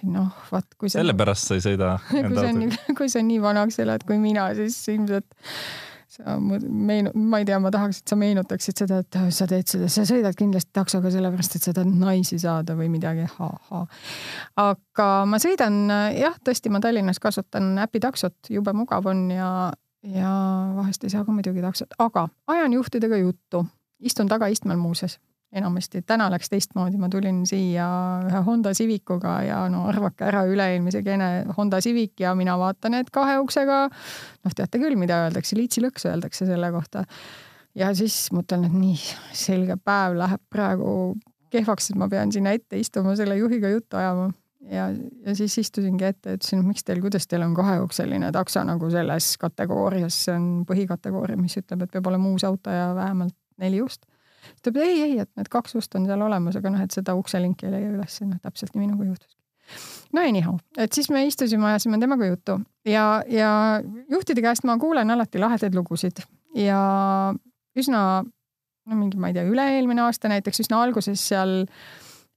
[0.09, 1.01] noh, vaat kui sa.
[1.01, 1.95] sellepärast sa ei sõida.
[2.11, 5.29] kui sa nii, kui sa nii vanaks elad kui mina, siis ilmselt
[6.11, 9.91] sa meenu-, ma ei tea, ma tahaks, et sa meenutaksid seda, et sa teed seda,
[9.93, 13.85] sa sõidad kindlasti taksoga sellepärast, et sa tahad naisi saada või midagi ha-ha.
[14.65, 15.85] aga ma sõidan
[16.17, 19.71] jah, tõesti, ma Tallinnas kasutan äpitaksot, jube mugav on ja,
[20.03, 20.35] ja
[20.81, 23.63] vahest ei saa ka muidugi taksot, aga ajan juhtidega juttu,
[24.03, 25.21] istun tagaistmel muuseas
[25.53, 27.87] enamasti, täna läks teistmoodi, ma tulin siia
[28.27, 33.11] ühe Honda Civicuga ja no arvake ära, üle-eelmise gene Honda Civic ja mina vaatan, et
[33.15, 37.05] kahe uksega, noh, teate küll, mida öeldakse, liitsilõks öeldakse selle kohta.
[37.75, 39.01] ja siis mõtlen, et nii,
[39.35, 40.93] selge päev läheb praegu
[41.51, 44.31] kehvaks, et ma pean sinna ette istuma, selle juhiga juttu ajama.
[44.71, 44.91] Ja,
[45.25, 50.19] ja siis istusingi ette, ütlesin, miks teil, kuidas teil on kaheukseline takso nagu selles kategoorias,
[50.27, 54.05] see on põhikategooria, mis ütleb, et peab olema uus auto ja vähemalt neli ust
[54.41, 57.15] ta ütleb ei, ei, et need kaks ust on seal olemas, aga noh, et seda
[57.19, 59.39] ukselinki ei leia üles, noh täpselt nii minuga juhtuski.
[60.17, 63.53] no anyhow, et siis me istusime, ajasime temaga juttu ja, ja
[64.11, 66.25] juhtide käest ma kuulen alati lahedaid lugusid
[66.59, 66.81] ja
[67.79, 68.03] üsna
[68.91, 71.65] no mingi, ma ei tea, üle-eelmine aasta näiteks üsna alguses seal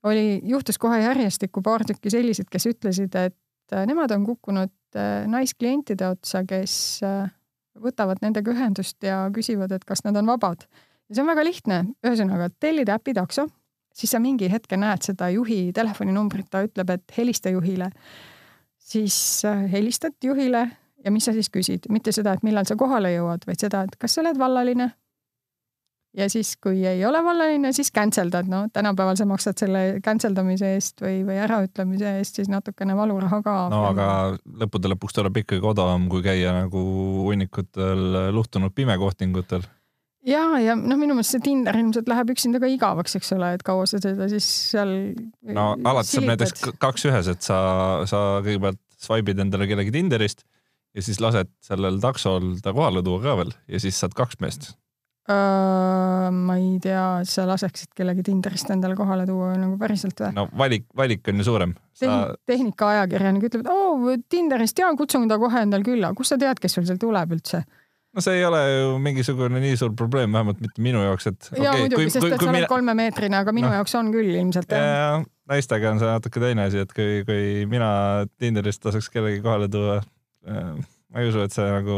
[0.08, 5.24] oli, juhtus kohe järjestikku paar tükki selliseid, kes ütlesid, et äh, nemad on kukkunud äh,
[5.32, 6.76] naisklientide otsa, kes
[7.08, 7.32] äh,
[7.80, 10.68] võtavad nendega ühendust ja küsivad, et kas nad on vabad
[11.10, 13.48] ja see on väga lihtne, ühesõnaga tellid äpi takso,
[13.94, 17.92] siis sa mingi hetke näed seda juhi telefoninumbrit, ta ütleb, et helista juhile.
[18.84, 20.68] siis äh, helistad juhile
[21.06, 23.96] ja mis sa siis küsid, mitte seda, et millal sa kohale jõuad, vaid seda, et
[24.00, 24.92] kas sa oled vallaline.
[26.14, 30.36] ja siis, kui ei ole vallaline, siis cancel dad, no tänapäeval sa maksad selle cancel
[30.36, 33.56] damise eest või, või äraütlemise eest siis natukene valuraha ka.
[33.74, 34.08] no aga
[34.66, 36.84] lõppude lõpuks tuleb ikkagi odavam, kui käia nagu
[37.30, 39.66] hunnikutel luhtunud pimekohtingutel
[40.28, 43.66] ja, ja noh, minu meelest see Tinder ilmselt läheb üksinda ka igavaks, eks ole, et
[43.68, 44.94] kaua sa seda siis seal.
[45.56, 47.58] no alati saab näiteks kaks ühes, et sa,
[48.10, 50.46] sa kõigepealt swipe'id endale kellegi Tinderist
[50.94, 54.70] ja siis lased sellel taksol ta kohale tuua ka veel ja siis saad kaks meest
[55.28, 56.30] uh,.
[56.34, 60.34] ma ei tea, sa laseksid kellegi Tinderist endale kohale tuua nagu päriselt või?
[60.38, 62.36] no valik, valik on ju suurem sa....
[62.50, 66.62] tehnikaajakirjanik ütleb, et oo oh, Tinderist ja kutsun ta kohe endale külla, kust sa tead,
[66.64, 67.64] kes sul seal tuleb üldse
[68.14, 71.52] no see ei ole ju mingisugune nii suur probleem, vähemalt mitte minu jaoks, et.
[71.58, 72.72] ja okay, muidugi, sest et sa oled mina...
[72.72, 73.78] kolmemeetrine, aga minu no.
[73.80, 74.76] jaoks on küll ilmselt.
[75.50, 77.90] naistega on see natuke teine asi, et kui, kui mina
[78.40, 80.76] Tinderist laseks kellegi kohale tuua äh,,
[81.10, 81.98] ma ei usu, et see nagu,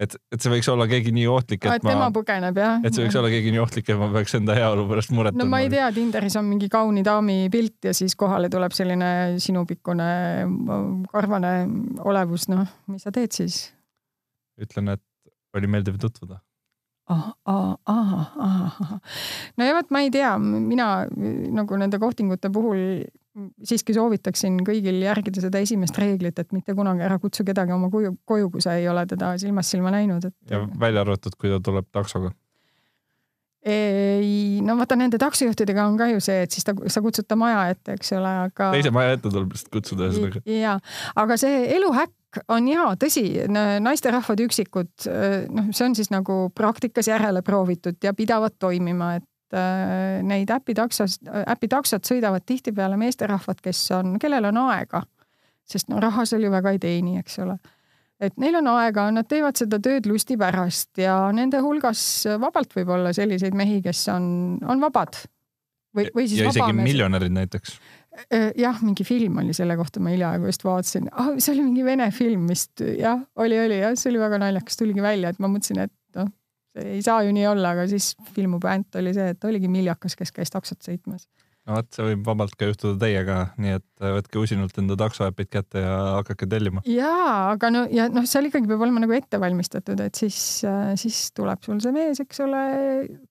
[0.00, 2.78] et, et see võiks olla keegi nii ohtlik, et tema ma, põgeneb jah?
[2.84, 5.40] et see võiks olla keegi nii ohtlik, et ma peaks enda heaolu pärast muretama.
[5.40, 9.40] no ma ei tea, Tinderis on mingi kauni daami pilt ja siis kohale tuleb selline
[9.40, 10.14] sinupikkune
[11.10, 11.54] karvane
[12.04, 13.70] olevus, noh, mis sa teed siis?
[14.60, 15.00] ütlen, et
[15.54, 16.40] oli meeldiv tutvuda
[17.10, 18.98] ah, ah, ah, ah.
[19.56, 20.90] no ja vot, ma ei tea, mina
[21.56, 23.02] nagu nende kohtingute puhul
[23.64, 28.16] siiski soovitaksin kõigil järgida seda esimest reeglit, et mitte kunagi ära kutsu kedagi oma koju,
[28.28, 30.36] koju, kui sa ei ole teda silmast silma näinud, et.
[30.50, 32.32] ja välja arvatud, kui ta tuleb taksoga.
[33.66, 37.38] ei, no vaata nende taksojuhtidega on ka ju see, et siis ta, sa kutsud ta
[37.38, 38.72] maja ette, eks ole, aga.
[38.74, 40.42] teise maja ette tuleb lihtsalt kutsuda ühesõnaga.
[40.50, 40.78] ja,
[41.22, 42.14] aga see eluhäkk
[42.48, 43.24] on hea, tõsi,
[43.82, 44.90] naisterahvad üksikud,
[45.50, 51.16] noh, see on siis nagu praktikas järele proovitud ja pidavad toimima, et Äh, neid äpitaksos,
[51.26, 55.02] äpitaksod sõidavad tihtipeale meesterahvad, kes on, kellel on aega.
[55.70, 57.56] sest no raha seal ju väga ei teeni, eks ole.
[58.20, 62.94] et neil on aega, nad teevad seda tööd lusti pärast ja nende hulgas vabalt võib
[62.94, 64.24] olla selliseid mehi, kes on,
[64.62, 65.18] on vabad.
[65.98, 67.99] või, või siis ja isegi miljonärid näiteks äh,
[68.58, 71.08] jah, mingi film oli selle kohta, ma hiljaaegu just vaatasin.
[71.12, 74.78] Ah,, see oli mingi vene film vist, jah, oli, oli jah, see oli väga naljakas,
[74.80, 76.30] tuligi välja, et ma mõtlesin, et noh,
[76.80, 80.34] ei saa ju nii olla, aga siis filmu puänt oli see, et oligi miljakas, kes
[80.34, 81.26] käis taksot sõitmas.
[81.70, 85.50] No vot, see võib vabalt ka juhtuda teiega, nii et äh, võtke usinalt enda taksoäpid
[85.50, 86.82] kätte ja hakake tellima.
[86.90, 90.92] jaa, aga no ja noh, seal ikkagi peab olema nagu ette valmistatud, et siis, äh,
[91.00, 92.62] siis tuleb sul see mees, eks ole,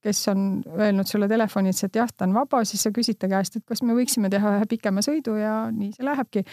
[0.05, 3.59] kes on öelnud sulle telefonis, et jah, ta on vaba, siis sa küsid ta käest,
[3.59, 6.45] et kas me võiksime teha ühe pikema sõidu ja nii see lähebki.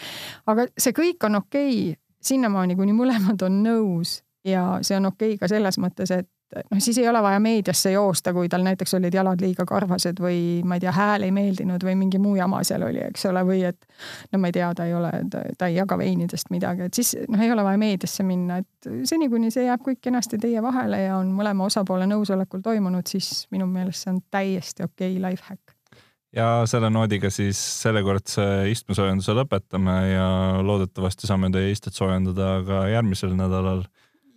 [0.51, 5.35] aga see kõik on okei okay, sinnamaani, kuni mõlemad on nõus ja see on okei
[5.35, 8.93] okay ka selles mõttes, et noh, siis ei ole vaja meediasse joosta, kui tal näiteks
[8.97, 12.63] olid jalad liiga karvased või ma ei tea, hääl ei meeldinud või mingi muu jama
[12.67, 13.87] seal oli, eks ole, või et
[14.31, 17.41] no ma ei tea, ta ei ole, ta ei jaga veinidest midagi, et siis noh,
[17.43, 21.17] ei ole vaja meediasse minna, et seni, kuni see jääb kõik kenasti teie vahele ja
[21.19, 25.75] on mõlema osapoole nõusolekul toimunud, siis minu meelest see on täiesti okei okay life hack
[26.35, 30.27] ja selle noodiga siis sellekordse istmesoojenduse lõpetame ja
[30.63, 33.85] loodetavasti saame teie istet soojendada ka järgmisel nädalal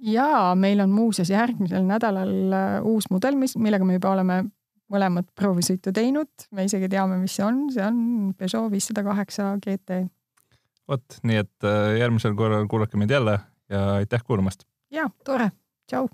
[0.01, 4.41] ja meil on muuseas järgmisel nädalal äh, uus mudel, mis, millega me juba oleme
[4.91, 8.01] mõlemad proovisõitu teinud, me isegi teame, mis see on, see on
[8.39, 10.03] Peugeot viissada kaheksa GT.
[10.91, 13.39] vot, nii et äh, järgmisel korral kuulake meid jälle
[13.71, 14.67] ja aitäh kuulamast.
[14.91, 15.53] ja tore,
[15.91, 16.09] tšau